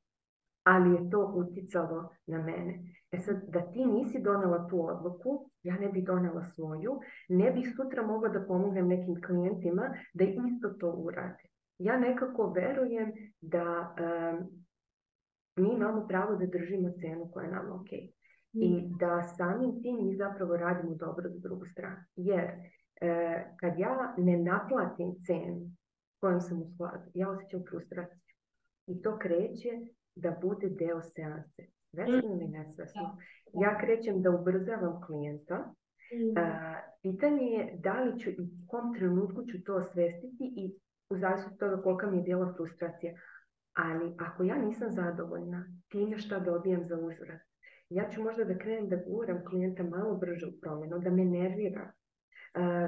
ali 0.64 0.92
je 0.96 1.10
to 1.10 1.34
uticalo 1.36 2.10
na 2.28 2.42
mene. 2.42 2.80
E 3.12 3.18
sad, 3.18 3.38
da 3.48 3.72
ti 3.72 3.86
nisi 3.86 4.22
donela 4.22 4.68
tu 4.68 4.86
odluku, 4.88 5.50
ja 5.64 5.78
ne 5.78 5.90
bi 5.90 6.02
donela 6.02 6.44
svoju, 6.46 7.00
ne 7.30 7.52
bih 7.52 7.74
sutra 7.76 8.06
mogla 8.08 8.30
da 8.30 8.46
pomognem 8.48 8.88
nekim 8.88 9.22
klijentima 9.22 9.94
da 10.14 10.24
isto 10.24 10.70
to 10.70 10.92
urade. 10.92 11.44
Ja 11.78 12.00
nekako 12.00 12.54
verujem 12.56 13.12
da 13.42 13.96
mi 15.56 15.70
imamo 15.70 16.08
pravo 16.08 16.36
da 16.36 16.46
držimo 16.46 16.90
cenu 17.02 17.30
koja 17.32 17.46
je 17.46 17.52
nama 17.52 17.76
ok. 17.76 18.17
I 18.62 18.70
mm. 18.70 18.98
da 19.00 19.24
samim 19.24 19.82
tim 19.82 20.08
mi 20.08 20.16
zapravo 20.16 20.58
radimo 20.58 20.96
dobro 20.96 21.30
za 21.30 21.40
drugu 21.40 21.66
stranu. 21.66 21.98
Jer 22.16 22.52
E, 23.02 23.44
kad 23.60 23.80
ja 23.80 24.14
ne 24.18 24.38
naplatim 24.38 25.16
cenu 25.26 25.72
kojom 26.20 26.42
sam 26.42 26.62
u 26.62 26.66
skladu, 26.74 27.12
ja 27.14 27.30
osjećam 27.30 27.64
frustraciju. 27.70 28.34
I 28.88 29.02
to 29.02 29.18
kreće 29.18 29.70
da 30.16 30.38
bude 30.42 30.70
deo 30.70 31.02
seanse. 31.02 31.64
Svesno 31.92 32.22
ili 32.34 32.48
nesvesno. 32.48 33.18
Ja 33.54 33.80
krećem 33.80 34.22
da 34.22 34.32
ubrzavam 34.32 35.02
klijenta. 35.02 35.74
Mm. 36.14 36.38
E, 36.38 36.44
pitanje 37.02 37.46
je 37.46 37.80
da 37.84 38.02
li 38.02 38.20
ću 38.20 38.30
i 38.30 38.42
u 38.42 38.68
kom 38.68 38.94
trenutku 38.94 39.46
ću 39.46 39.64
to 39.64 39.76
osvestiti 39.76 40.54
i 40.58 40.74
u 41.10 41.18
zavisnosti 41.18 41.60
toga 41.60 41.82
kolika 41.82 42.12
mi 42.12 42.18
je 42.18 42.24
bila 42.24 42.54
frustracija. 42.58 43.14
Ali 43.74 44.16
ako 44.20 44.44
ja 44.44 44.56
nisam 44.56 44.92
zadovoljna 44.92 45.66
time 45.90 46.18
šta 46.18 46.40
dobijam 46.40 46.86
za 46.86 46.96
uzvrat, 46.96 47.42
ja 47.90 48.10
ću 48.10 48.24
možda 48.24 48.44
da 48.44 48.58
krenem 48.58 48.90
da 48.90 48.96
guram 48.96 49.46
klijenta 49.46 49.84
malo 49.84 50.16
brže 50.16 50.46
u 50.46 50.60
promjenu, 50.62 51.00
da 51.00 51.10
me 51.10 51.26
nervira, 51.26 51.92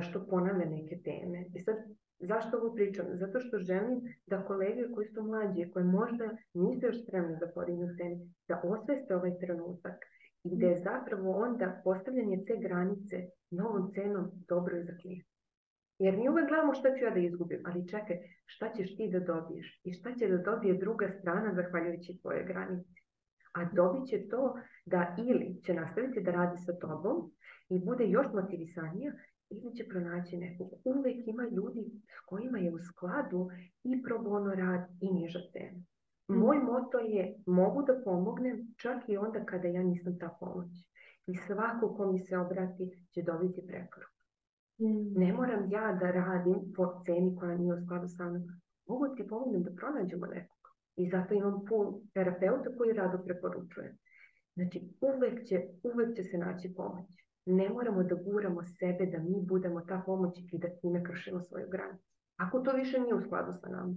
što 0.02 0.28
ponavlja 0.28 0.66
neke 0.66 0.98
teme. 1.04 1.46
I 1.56 1.60
sad, 1.60 1.76
zašto 2.20 2.58
ovo 2.58 2.74
pričam? 2.74 3.06
Zato 3.14 3.40
što 3.40 3.58
želim 3.58 4.02
da 4.26 4.46
kolege 4.46 4.92
koji 4.96 5.08
su 5.08 5.24
mlađi, 5.24 5.72
koji 5.72 5.86
možda 5.86 6.38
nisu 6.54 6.86
još 6.86 7.04
spremni 7.04 7.38
da 7.40 7.52
podignu 7.56 7.88
cenu, 7.98 8.28
da 8.48 8.62
osveste 8.64 9.16
ovaj 9.16 9.40
trenutak 9.40 10.06
i 10.44 10.58
da 10.58 10.68
je 10.68 10.78
zapravo 10.78 11.32
onda 11.32 11.82
postavljanje 11.84 12.44
te 12.48 12.58
granice 12.58 13.18
novom 13.52 13.92
cenom 13.92 14.32
dobro 14.48 14.78
i 14.78 14.84
za 14.84 14.94
klijenta. 15.02 15.30
Jer 16.00 16.18
mi 16.18 16.30
uvijek 16.30 16.48
gledamo 16.48 16.74
šta 16.74 16.96
ću 16.96 17.06
ja 17.06 17.12
da 17.12 17.20
izgubim, 17.20 17.62
ali 17.66 17.88
čekaj, 17.88 18.18
šta 18.46 18.74
ćeš 18.74 18.98
ti 18.98 19.10
da 19.12 19.20
dobiješ 19.20 19.82
i 19.84 19.94
šta 19.94 20.16
će 20.16 20.28
da 20.28 20.38
dobije 20.38 20.74
druga 20.74 21.10
strana 21.10 21.54
zahvaljujući 21.54 22.20
tvojoj 22.22 22.44
granici. 22.44 22.99
A 23.54 23.66
dobit 23.74 24.08
će 24.08 24.28
to 24.30 24.56
da 24.86 25.16
ili 25.18 25.62
će 25.64 25.74
nastaviti 25.74 26.24
da 26.24 26.32
radi 26.32 26.58
sa 26.58 26.74
tobom 26.80 27.32
i 27.70 27.86
bude 27.86 28.08
još 28.08 28.28
motivisanija 28.34 29.14
ili 29.50 29.76
će 29.76 29.88
pronaći 29.88 30.38
nekog. 30.38 30.68
Uvijek 30.84 31.28
ima 31.28 31.44
ljudi 31.44 31.92
s 32.08 32.26
kojima 32.26 32.58
je 32.58 32.74
u 32.74 32.80
skladu 32.80 33.50
i 33.84 34.04
pro 34.04 34.20
bono 34.20 34.54
rad 34.54 34.88
i 35.02 35.14
niža 35.14 35.40
cena. 35.52 35.84
Moj 36.28 36.58
moto 36.60 37.00
je 37.00 37.36
mogu 37.46 37.82
da 37.82 38.02
pomognem 38.04 38.74
čak 38.78 39.10
i 39.10 39.18
onda 39.18 39.46
kada 39.46 39.68
ja 39.68 39.84
nisam 39.84 40.20
ta 40.20 40.38
pomoć. 40.40 40.70
I 41.28 41.36
svako 41.36 41.94
ko 41.96 42.12
mi 42.12 42.20
se 42.20 42.38
obrati 42.38 43.08
će 43.12 43.22
dobiti 43.22 43.68
preporuku. 43.68 44.20
Ne 45.16 45.34
moram 45.34 45.72
ja 45.72 45.98
da 46.02 46.12
radim 46.12 46.74
po 46.76 47.00
ceni 47.06 47.36
koja 47.36 47.58
nije 47.58 47.74
u 47.74 47.82
skladu 47.86 48.08
sa 48.08 48.30
mnom. 48.30 48.44
Mogu 48.88 49.16
ti 49.16 49.28
pomognem 49.28 49.64
da 49.64 49.72
pronađemo 49.72 50.26
nekog. 50.26 50.59
I 51.00 51.10
zato 51.10 51.34
imam 51.34 51.66
pun 51.66 52.02
terapeuta 52.14 52.70
koji 52.78 52.94
rado 52.94 53.24
preporučuje. 53.26 53.96
Znači, 54.56 54.82
uvek 55.02 55.46
će, 55.48 55.62
uvek 55.84 56.16
će 56.16 56.24
se 56.24 56.38
naći 56.38 56.74
pomoć. 56.78 57.06
Ne 57.46 57.70
moramo 57.70 58.04
da 58.04 58.16
guramo 58.16 58.64
sebe 58.64 59.06
da 59.06 59.18
mi 59.18 59.42
budemo 59.42 59.82
ta 59.82 60.04
pomoć 60.06 60.40
i 60.52 60.58
da 60.58 60.70
time 60.82 61.04
kršimo 61.04 61.42
svoju 61.42 61.68
granicu. 61.70 62.06
Ako 62.38 62.60
to 62.60 62.72
više 62.72 63.00
nije 63.00 63.14
u 63.16 63.22
skladu 63.22 63.54
sa 63.54 63.70
nama. 63.70 63.96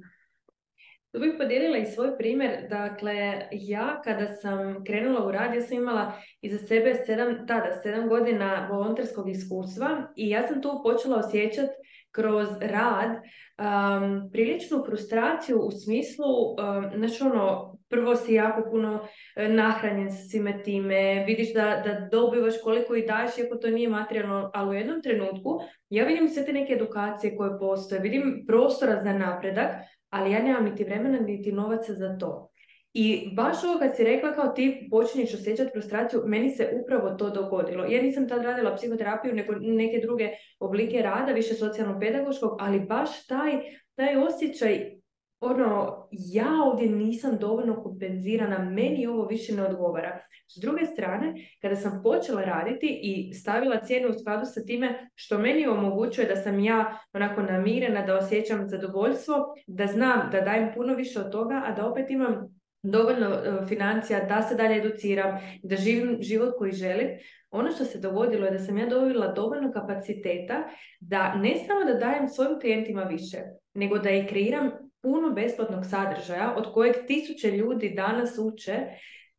Tu 1.12 1.20
bih 1.20 1.34
podijelila 1.38 1.78
i 1.78 1.86
svoj 1.86 2.18
primjer. 2.18 2.68
Dakle, 2.70 3.14
ja 3.52 4.00
kada 4.04 4.26
sam 4.28 4.84
krenula 4.84 5.26
u 5.26 5.32
rad, 5.32 5.54
ja 5.54 5.60
sam 5.60 5.76
imala 5.76 6.12
iza 6.40 6.58
sebe 6.58 6.94
sedam, 6.94 7.46
tada 7.46 7.72
sedam 7.82 8.08
godina 8.08 8.68
volonterskog 8.70 9.28
iskustva 9.30 10.12
i 10.16 10.30
ja 10.30 10.48
sam 10.48 10.62
tu 10.62 10.80
počela 10.84 11.18
osjećati 11.18 11.72
kroz 12.12 12.48
rad 12.60 13.10
um, 13.12 14.30
priličnu 14.32 14.84
frustraciju 14.86 15.58
u 15.58 15.70
smislu, 15.70 16.26
um, 16.26 16.98
znači 16.98 17.22
ono, 17.22 17.76
prvo 17.88 18.16
si 18.16 18.34
jako 18.34 18.70
puno 18.70 19.06
e, 19.36 19.48
nahranjen 19.48 20.10
s 20.10 20.30
svime 20.30 20.62
time, 20.62 21.24
vidiš 21.26 21.54
da, 21.54 21.82
da 21.84 22.08
dobivaš 22.12 22.54
koliko 22.64 22.94
i 22.94 23.06
daš, 23.06 23.38
iako 23.38 23.56
to 23.56 23.70
nije 23.70 23.88
materijalno, 23.88 24.50
ali 24.54 24.70
u 24.70 24.78
jednom 24.78 25.02
trenutku 25.02 25.60
ja 25.90 26.04
vidim 26.04 26.28
sve 26.28 26.44
te 26.44 26.52
neke 26.52 26.72
edukacije 26.72 27.36
koje 27.36 27.58
postoje, 27.58 28.00
vidim 28.00 28.44
prostora 28.46 29.02
za 29.04 29.12
napredak, 29.12 29.70
ali 30.10 30.32
ja 30.32 30.42
nemam 30.42 30.64
niti 30.64 30.84
vremena 30.84 31.18
niti 31.18 31.52
novaca 31.52 31.94
za 31.94 32.18
to. 32.18 32.51
I 32.94 33.30
baš 33.34 33.64
ovo 33.64 33.78
kad 33.78 33.96
si 33.96 34.04
rekla 34.04 34.32
kao 34.32 34.48
ti 34.48 34.88
počinješ 34.90 35.34
osjećati 35.34 35.70
frustraciju, 35.72 36.22
meni 36.26 36.50
se 36.50 36.80
upravo 36.82 37.10
to 37.10 37.30
dogodilo. 37.30 37.84
Ja 37.84 38.02
nisam 38.02 38.28
tad 38.28 38.42
radila 38.42 38.76
psihoterapiju, 38.76 39.34
nego 39.34 39.54
neke 39.60 39.98
druge 40.02 40.30
oblike 40.58 41.02
rada, 41.02 41.32
više 41.32 41.54
socijalno-pedagoškog, 41.54 42.56
ali 42.60 42.80
baš 42.80 43.26
taj, 43.26 43.52
taj 43.94 44.16
osjećaj 44.16 45.02
ono, 45.40 46.08
ja 46.10 46.48
ovdje 46.66 46.88
nisam 46.88 47.36
dovoljno 47.40 47.82
kompenzirana, 47.82 48.58
meni 48.58 49.06
ovo 49.06 49.26
više 49.26 49.54
ne 49.54 49.62
odgovara. 49.62 50.18
S 50.48 50.60
druge 50.60 50.86
strane, 50.86 51.34
kada 51.62 51.76
sam 51.76 52.00
počela 52.02 52.42
raditi 52.42 53.00
i 53.02 53.34
stavila 53.34 53.80
cijenu 53.80 54.08
u 54.08 54.18
skladu 54.18 54.44
sa 54.44 54.64
time 54.64 55.10
što 55.14 55.38
meni 55.38 55.66
omogućuje 55.66 56.26
da 56.26 56.36
sam 56.36 56.60
ja 56.60 56.98
onako 57.12 57.42
namirena, 57.42 58.06
da 58.06 58.16
osjećam 58.16 58.68
zadovoljstvo, 58.68 59.34
da 59.66 59.86
znam 59.86 60.30
da 60.32 60.40
dajem 60.40 60.70
puno 60.74 60.94
više 60.94 61.20
od 61.20 61.32
toga, 61.32 61.62
a 61.66 61.72
da 61.72 61.86
opet 61.86 62.10
imam 62.10 62.61
dovoljno 62.82 63.26
e, 63.26 63.66
financija 63.66 64.24
da 64.24 64.42
se 64.42 64.54
dalje 64.54 64.76
educiram, 64.76 65.38
da 65.62 65.76
živim 65.76 66.18
život 66.20 66.54
koji 66.58 66.72
želim. 66.72 67.08
Ono 67.50 67.70
što 67.70 67.84
se 67.84 67.98
dogodilo 67.98 68.46
je 68.46 68.52
da 68.52 68.58
sam 68.58 68.78
ja 68.78 68.86
dobila 68.86 69.32
dovoljno 69.32 69.72
kapaciteta 69.72 70.64
da 71.00 71.34
ne 71.34 71.54
samo 71.66 71.84
da 71.84 71.98
dajem 71.98 72.28
svojim 72.28 72.60
klijentima 72.60 73.02
više, 73.02 73.38
nego 73.74 73.98
da 73.98 74.10
i 74.10 74.26
kreiram 74.26 74.70
puno 75.02 75.30
besplatnog 75.30 75.84
sadržaja 75.90 76.54
od 76.56 76.72
kojeg 76.72 76.94
tisuće 77.06 77.50
ljudi 77.50 77.94
danas 77.96 78.38
uče 78.38 78.76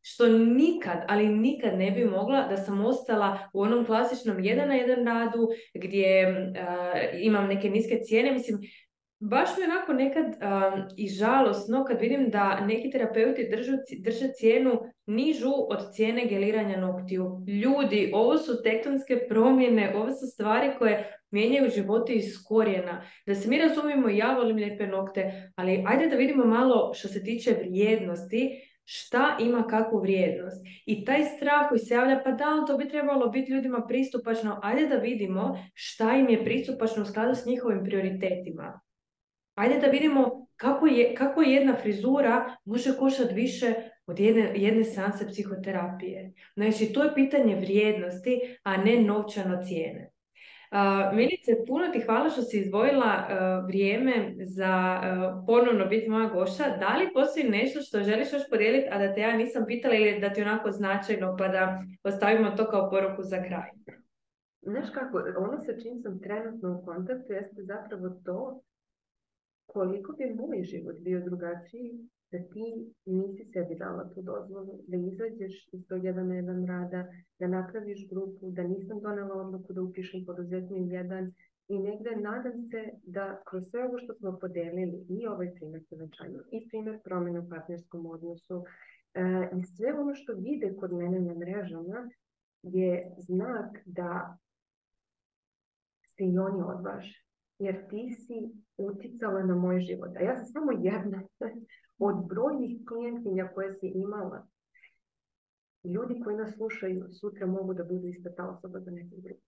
što 0.06 0.28
nikad, 0.28 1.04
ali 1.08 1.28
nikad 1.28 1.78
ne 1.78 1.90
bi 1.90 2.04
mogla 2.04 2.48
da 2.48 2.56
sam 2.56 2.84
ostala 2.84 3.38
u 3.52 3.62
onom 3.62 3.86
klasičnom 3.86 4.44
jedan 4.44 4.68
na 4.68 4.74
jedan 4.74 5.06
radu 5.06 5.48
gdje 5.74 6.34
imam 7.20 7.46
neke 7.46 7.70
niske 7.70 8.00
cijene. 8.02 8.32
Mislim, 8.32 8.58
baš 9.30 9.48
mi 9.58 9.64
onako 9.64 9.92
nekad 9.92 10.26
i 10.96 11.08
žalosno 11.08 11.84
kad 11.84 12.00
vidim 12.00 12.30
da 12.30 12.60
neki 12.60 12.90
terapeuti 12.90 13.48
držu, 13.50 13.72
drže 13.98 14.28
cijenu 14.32 14.80
nižu 15.06 15.52
od 15.68 15.94
cijene 15.94 16.26
geliranja 16.26 16.80
noktiju. 16.80 17.44
Ljudi, 17.62 18.10
ovo 18.14 18.38
su 18.38 18.62
tektonske 18.62 19.26
promjene, 19.28 19.94
ovo 19.96 20.12
su 20.12 20.26
stvari 20.26 20.70
koje 20.78 21.18
mijenjaju 21.30 21.70
živote 21.70 22.12
iz 22.12 22.44
korijena. 22.48 23.02
Da 23.26 23.34
se 23.34 23.48
mi 23.48 23.58
razumijemo, 23.58 24.08
ja 24.08 24.34
volim 24.36 24.56
lijepe 24.56 24.86
nokte, 24.86 25.50
ali 25.56 25.84
ajde 25.86 26.06
da 26.06 26.16
vidimo 26.16 26.44
malo 26.44 26.94
što 26.94 27.08
se 27.08 27.24
tiče 27.24 27.56
vrijednosti, 27.60 28.50
šta 28.84 29.36
ima 29.40 29.66
kakvu 29.66 30.00
vrijednost. 30.00 30.66
I 30.86 31.04
taj 31.04 31.24
strah 31.24 31.68
koji 31.68 31.78
se 31.78 31.94
javlja, 31.94 32.20
pa 32.24 32.30
da, 32.30 32.64
to 32.66 32.76
bi 32.76 32.88
trebalo 32.88 33.28
biti 33.28 33.52
ljudima 33.52 33.84
pristupačno, 33.88 34.60
ajde 34.62 34.86
da 34.86 34.96
vidimo 34.96 35.58
šta 35.74 36.16
im 36.16 36.28
je 36.28 36.44
pristupačno 36.44 37.02
u 37.02 37.06
skladu 37.06 37.34
s 37.34 37.46
njihovim 37.46 37.84
prioritetima. 37.84 38.80
Ajde 39.54 39.78
da 39.80 39.86
vidimo 39.86 40.46
kako, 40.56 40.86
je, 40.86 41.14
kako 41.14 41.42
jedna 41.42 41.76
frizura 41.76 42.56
može 42.64 42.96
koštati 42.98 43.34
više 43.34 43.74
od 44.06 44.20
jedne, 44.20 44.52
jedne 44.54 44.84
seanse 44.84 45.26
psihoterapije. 45.26 46.32
Znači, 46.56 46.92
to 46.92 47.04
je 47.04 47.14
pitanje 47.14 47.56
vrijednosti, 47.56 48.58
a 48.62 48.76
ne 48.76 49.00
novčano 49.00 49.62
cijene. 49.62 50.10
Uh, 50.70 51.16
Milice, 51.16 51.52
puno 51.66 51.88
ti 51.88 52.00
hvala 52.00 52.30
što 52.30 52.42
si 52.42 52.58
izdvojila 52.58 53.28
vrijeme 53.66 54.34
za 54.44 55.00
ponovno 55.46 55.86
biti 55.86 56.08
moja 56.08 56.28
gošća. 56.28 56.64
Da 56.80 56.96
li 56.96 57.12
postoji 57.14 57.48
nešto 57.48 57.80
što 57.80 58.02
želiš 58.02 58.32
još 58.32 58.50
podijeliti, 58.50 58.88
a 58.90 58.98
da 58.98 59.14
te 59.14 59.20
ja 59.20 59.36
nisam 59.36 59.64
pitala 59.66 59.94
ili 59.94 60.20
da 60.20 60.32
ti 60.32 60.42
onako 60.42 60.70
značajno 60.70 61.36
pa 61.38 61.48
da 61.48 61.82
ostavimo 62.04 62.50
to 62.50 62.70
kao 62.70 62.90
poruku 62.90 63.22
za 63.22 63.36
kraj? 63.36 63.70
Znaš 64.62 64.90
kako, 64.94 65.18
ono 65.38 65.58
sa 65.66 65.72
čim 65.82 65.98
sam 66.02 66.20
trenutno 66.20 66.78
u 66.78 66.84
kontaktu 66.84 67.32
jeste 67.32 67.62
zapravo 67.62 68.08
to 68.24 68.60
koliko 69.66 70.12
bi 70.12 70.34
moj 70.34 70.62
život 70.62 70.96
bio 70.98 71.20
drugačiji 71.20 72.08
da 72.32 72.38
ti 72.38 72.92
nisi 73.04 73.44
sebi 73.52 73.74
dala 73.74 74.10
tu 74.14 74.22
dozvolu, 74.22 74.80
da 74.86 74.96
izađeš 74.96 75.68
iz 75.72 75.86
tog 75.88 76.04
jedan 76.04 76.28
na 76.28 76.34
jedan 76.34 76.66
rada, 76.66 77.06
da 77.38 77.46
napraviš 77.46 78.08
grupu, 78.10 78.50
da 78.50 78.62
nisam 78.62 79.00
donela 79.00 79.34
odluku 79.34 79.72
da 79.72 79.82
upišem 79.82 80.24
poduzetni 80.26 80.88
jedan 80.90 81.32
i 81.68 81.78
negdje 81.78 82.16
nadam 82.16 82.62
se 82.70 82.90
da 83.02 83.42
kroz 83.46 83.64
sve 83.70 83.84
ovo 83.84 83.98
što 83.98 84.14
smo 84.14 84.38
podelili 84.38 85.06
i 85.08 85.26
ovaj 85.26 85.54
primjer 85.54 85.84
povećanja 85.90 86.38
i 86.50 86.68
primjer 86.68 87.00
promjena 87.04 87.40
u 87.40 87.48
partnerskom 87.48 88.06
odnosu 88.06 88.64
e, 89.14 89.20
i 89.58 89.62
sve 89.62 89.94
ono 89.94 90.14
što 90.14 90.32
vide 90.32 90.76
kod 90.76 90.92
mene 90.92 91.20
na 91.20 91.34
mrežama 91.34 92.10
je 92.62 93.14
znak 93.18 93.78
da 93.84 94.38
se 96.16 96.24
i 96.24 96.38
oni 96.38 96.62
odvaže. 96.62 97.24
Jer 97.58 97.88
ti 97.88 98.10
si 98.14 98.63
uticala 98.76 99.42
na 99.42 99.54
moj 99.54 99.80
život. 99.80 100.16
A 100.16 100.20
ja 100.20 100.36
sam 100.36 100.46
samo 100.46 100.72
jedna 100.72 101.22
od 102.08 102.26
brojnih 102.28 102.86
klijentkinja 102.88 103.48
koje 103.54 103.72
si 103.72 103.86
imala. 103.86 104.46
Ljudi 105.84 106.20
koji 106.24 106.36
nas 106.36 106.54
slušaju 106.54 107.08
sutra 107.20 107.46
mogu 107.46 107.74
da 107.74 107.84
budu 107.84 108.06
ista 108.06 108.34
ta 108.34 108.48
osoba 108.48 108.80
za 108.80 108.90
nekog 108.90 109.20
drugog. 109.20 109.42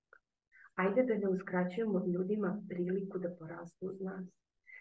Ajde 0.75 1.03
da 1.03 1.15
ne 1.15 1.29
uskraćujemo 1.29 2.07
ljudima 2.07 2.63
priliku 2.69 3.19
da 3.19 3.31
porastu 3.39 3.87
uz 3.87 4.01
nas. 4.01 4.25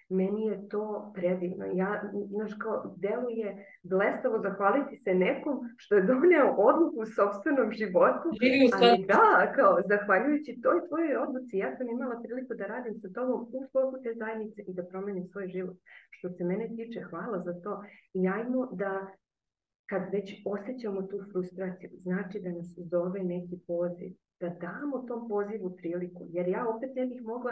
Meni 0.09 0.45
je 0.45 0.69
to 0.69 1.11
predivno. 1.15 1.65
Ja, 1.73 2.11
znaš, 2.29 2.51
kao, 2.59 2.95
deluje 2.97 3.65
blesavo 3.83 4.39
zahvaliti 4.39 4.97
se 4.97 5.13
nekom 5.13 5.55
što 5.77 5.95
je 5.95 6.07
donio 6.11 6.55
odluku 6.57 6.97
u 7.01 7.05
sobstvenom 7.05 7.71
životu. 7.71 8.27
Ali 8.73 9.05
da, 9.07 9.51
kao, 9.55 9.81
zahvaljujući 9.91 10.61
toj 10.63 10.87
tvojoj 10.87 11.15
odluci, 11.25 11.57
ja 11.57 11.75
sam 11.77 11.89
imala 11.89 12.21
priliku 12.23 12.53
da 12.53 12.65
radim 12.65 12.95
sa 13.01 13.07
tobom 13.15 13.41
u 13.41 13.59
sklopu 13.67 13.95
te 14.03 14.13
zajednice 14.13 14.61
i 14.67 14.73
da 14.73 14.83
promenim 14.83 15.25
svoj 15.27 15.47
život. 15.47 15.77
Što 16.09 16.29
se 16.29 16.43
mene 16.43 16.67
tiče, 16.75 17.01
hvala 17.09 17.37
za 17.47 17.53
to. 17.63 17.83
I 18.13 18.27
ajmo 18.27 18.69
da 18.71 19.07
kad 19.89 20.03
već 20.11 20.41
osjećamo 20.45 21.01
tu 21.01 21.17
frustraciju, 21.31 21.89
znači 21.99 22.39
da 22.39 22.49
nas 22.51 22.69
zove 22.91 23.23
neki 23.23 23.57
poziv, 23.67 24.11
da 24.39 24.49
damo 24.49 25.05
tom 25.07 25.29
pozivu 25.29 25.75
priliku. 25.77 26.25
Jer 26.29 26.47
ja 26.47 26.67
opet 26.67 26.95
ne 26.95 27.05
bih 27.05 27.21
mogla 27.23 27.51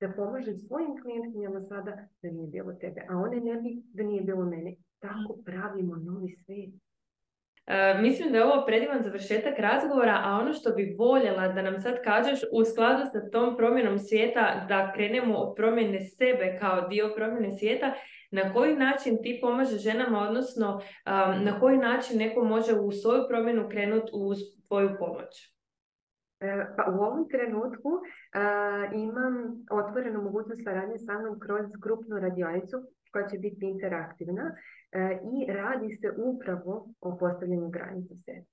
da 0.00 0.12
pomažem 0.16 0.56
svojim 0.58 1.02
klijentkinjama 1.02 1.60
sada 1.60 1.96
da 2.22 2.30
nije 2.30 2.48
bilo 2.48 2.72
tebe, 2.72 3.00
a 3.08 3.16
one 3.16 3.40
ne 3.40 3.60
bi 3.60 3.82
da 3.92 4.02
nije 4.02 4.22
bilo 4.22 4.44
mene. 4.44 4.74
Tako 4.98 5.38
pravimo 5.44 5.96
novi 5.96 6.36
svijet. 6.44 6.74
E, 7.66 7.94
mislim 8.02 8.32
da 8.32 8.38
je 8.38 8.44
ovo 8.44 8.66
predivan 8.66 9.02
završetak 9.02 9.58
razgovora, 9.58 10.20
a 10.24 10.38
ono 10.42 10.52
što 10.52 10.70
bi 10.70 10.94
voljela 10.98 11.48
da 11.48 11.62
nam 11.62 11.80
sad 11.80 11.94
kažeš 12.04 12.40
u 12.52 12.64
skladu 12.64 13.02
sa 13.12 13.30
tom 13.30 13.56
promjenom 13.56 13.98
svijeta, 13.98 14.66
da 14.68 14.92
krenemo 14.92 15.34
od 15.34 15.54
promjene 15.56 16.00
sebe 16.00 16.56
kao 16.60 16.88
dio 16.88 17.12
promjene 17.16 17.50
svijeta, 17.58 17.92
na 18.30 18.52
koji 18.52 18.76
način 18.76 19.18
ti 19.22 19.38
pomažeš 19.42 19.82
ženama, 19.82 20.28
odnosno 20.28 20.80
na 21.44 21.60
koji 21.60 21.78
način 21.78 22.18
neko 22.18 22.44
može 22.44 22.72
u 22.74 22.92
svoju 22.92 23.22
promjenu 23.28 23.68
krenuti 23.68 24.10
u 24.14 24.32
tvoju 24.68 24.90
pomoć? 24.98 25.59
Pa 26.76 26.92
u 26.92 26.94
ovom 26.94 27.28
trenutku 27.28 27.90
imam 28.94 29.34
otvorenu 29.70 30.22
mogućnost 30.22 30.64
saradnje 30.64 30.98
sa 30.98 31.18
mnom 31.18 31.40
kroz 31.40 31.66
grupnu 31.80 32.18
radionicu 32.18 32.76
koja 33.12 33.28
će 33.28 33.38
biti 33.38 33.66
interaktivna 33.66 34.54
i 35.34 35.52
radi 35.52 35.96
se 36.00 36.08
upravo 36.16 36.88
o 37.00 37.18
postavljanju 37.18 37.68
granica 37.68 38.14
sebi. 38.16 38.46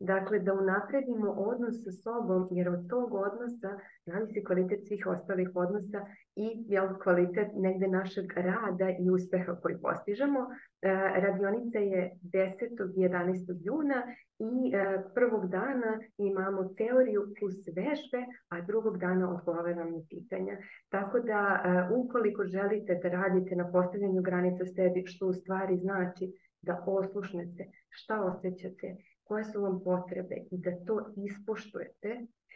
Dakle, 0.00 0.38
da 0.38 0.54
unapredimo 0.54 1.30
odnos 1.30 1.84
sa 1.84 1.92
sobom, 1.92 2.48
jer 2.50 2.68
od 2.68 2.88
tog 2.88 3.14
odnosa 3.14 3.78
zavisi 4.06 4.44
kvalitet 4.44 4.86
svih 4.86 5.06
ostalih 5.06 5.50
odnosa 5.54 6.06
i 6.36 6.64
jel, 6.68 6.88
kvalitet 7.02 7.48
negde 7.54 7.88
našeg 7.88 8.32
rada 8.36 8.90
i 9.00 9.10
uspeha 9.10 9.54
koji 9.62 9.78
postižemo. 9.78 10.40
E, 10.40 10.88
radionica 11.20 11.78
je 11.78 12.10
10. 12.22 12.52
i 12.96 13.08
11. 13.08 13.56
juna 13.60 14.02
i 14.38 14.74
e, 14.74 15.02
prvog 15.14 15.46
dana 15.50 15.98
imamo 16.18 16.64
teoriju 16.64 17.22
plus 17.38 17.58
vežbe, 17.76 18.20
a 18.48 18.60
drugog 18.60 18.98
dana 18.98 19.34
odgovaramo 19.34 20.02
pitanja. 20.10 20.56
Tako 20.88 21.20
da 21.20 21.40
e, 21.40 21.94
ukoliko 21.94 22.44
želite 22.44 23.00
da 23.02 23.08
radite 23.08 23.56
na 23.56 23.72
postavljanju 23.72 24.22
granica 24.22 24.64
sebi, 24.66 25.06
što 25.06 25.26
u 25.26 25.32
stvari 25.32 25.76
znači 25.76 26.32
da 26.62 26.84
oslušnete 26.86 27.64
šta 27.88 28.22
osjećate, 28.24 28.96
koje 29.30 29.44
su 29.44 29.62
vam 29.62 29.80
potrebe 29.84 30.36
i 30.50 30.58
da 30.58 30.70
to 30.86 30.94
ispoštujete, 31.16 32.10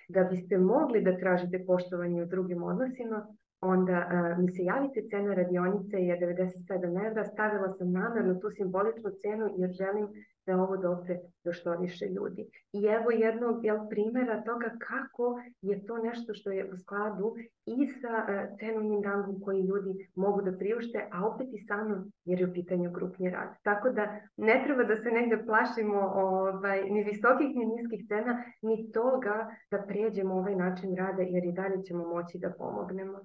da 0.08 0.24
biste 0.24 0.58
mogli 0.58 1.02
da 1.02 1.18
tražite 1.18 1.64
poštovanje 1.66 2.22
u 2.22 2.26
drugim 2.26 2.62
odnosima, 2.62 3.26
onda 3.60 3.96
mi 4.38 4.48
se 4.50 4.62
javite, 4.64 5.06
cena 5.10 5.34
radionice 5.34 5.96
je 5.96 6.18
97 6.20 7.06
evra, 7.06 7.24
stavila 7.24 7.68
sam 7.78 7.92
namjerno 7.92 8.34
tu 8.34 8.50
simboličnu 8.50 9.10
cenu 9.22 9.46
jer 9.58 9.70
želim 9.70 10.08
da 10.46 10.56
ovo 10.56 10.76
dopre 10.76 11.20
do 11.44 11.52
što 11.52 11.76
više 11.76 12.06
ljudi. 12.06 12.46
I 12.72 12.84
evo 12.84 13.10
jednog 13.10 13.64
jel, 13.64 13.78
primjera 13.90 14.42
toga 14.42 14.70
kako 14.88 15.42
je 15.62 15.86
to 15.86 15.98
nešto 15.98 16.34
što 16.34 16.50
je 16.50 16.70
u 16.72 16.76
skladu 16.76 17.34
i 17.66 17.86
sa 17.86 18.14
uh, 18.22 18.58
cenovnim 18.58 19.02
rangom 19.02 19.40
koji 19.40 19.60
ljudi 19.60 20.10
mogu 20.14 20.42
da 20.42 20.58
priušte, 20.58 21.08
a 21.12 21.26
opet 21.26 21.48
i 21.52 21.58
sa 21.58 21.84
mnom 21.84 22.12
jer 22.24 22.40
je 22.40 22.46
u 22.46 22.52
pitanju 22.52 22.90
grupni 22.90 23.30
rad. 23.30 23.48
Tako 23.62 23.90
da 23.90 24.20
ne 24.36 24.62
treba 24.64 24.84
da 24.84 24.96
se 24.96 25.10
negde 25.10 25.44
plašimo 25.46 26.00
ovaj, 26.14 26.90
ni 26.90 27.04
visokih 27.04 27.56
ni 27.56 27.66
niskih 27.66 28.08
cena, 28.08 28.44
ni 28.62 28.92
toga 28.92 29.56
da 29.70 29.78
prijeđemo 29.78 30.34
ovaj 30.34 30.56
način 30.56 30.96
rada 30.96 31.22
jer 31.22 31.44
i 31.44 31.52
dalje 31.52 31.82
ćemo 31.82 32.08
moći 32.08 32.38
da 32.38 32.50
pomognemo 32.58 33.18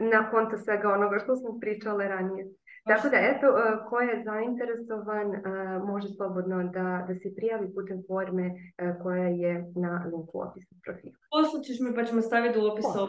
na 0.00 0.30
konto 0.30 0.58
svega 0.58 0.88
onoga 0.88 1.18
što 1.18 1.36
smo 1.36 1.58
pričale 1.60 2.08
ranije. 2.08 2.46
Tako 2.84 3.08
da, 3.08 3.16
eto, 3.16 3.46
e, 3.46 3.62
ko 3.88 4.00
je 4.00 4.22
zainteresovan, 4.24 5.34
e, 5.34 5.40
može 5.84 6.08
slobodno 6.08 6.62
da, 6.62 7.04
da 7.08 7.14
se 7.14 7.34
prijavi 7.36 7.74
putem 7.74 8.02
forme 8.06 8.46
e, 8.46 8.94
koja 9.02 9.28
je 9.42 9.64
na 9.76 10.04
linku 10.12 10.40
opisu 10.40 10.74
profila. 10.84 11.14
Poslaćeš 11.30 11.80
mi 11.80 11.94
pa 11.94 12.04
ćemo 12.04 12.22
staviti 12.22 12.58
u 12.58 12.66
opisu 12.66 13.08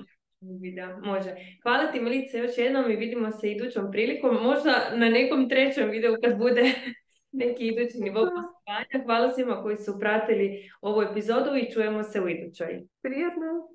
videa. 0.61 0.97
Može. 1.03 1.35
Hvala 1.63 1.91
ti 1.91 1.99
Milice 1.99 2.37
još 2.37 2.57
jednom 2.57 2.91
i 2.91 2.95
vidimo 2.95 3.31
se 3.31 3.51
idućom 3.51 3.91
prilikom. 3.91 4.35
Možda 4.43 4.71
na 4.95 5.09
nekom 5.09 5.49
trećem 5.49 5.89
videu 5.89 6.15
kad 6.23 6.37
bude 6.37 6.63
neki 7.41 7.67
idući 7.67 7.97
nivo 7.97 8.19
poslovanja. 8.19 9.05
Hvala 9.05 9.33
svima 9.33 9.61
koji 9.63 9.77
su 9.77 9.99
pratili 9.99 10.69
ovu 10.81 11.01
epizodu 11.01 11.55
i 11.55 11.71
čujemo 11.71 12.03
se 12.03 12.21
u 12.21 12.29
idućoj. 12.29 12.83
Prijetno! 13.01 13.72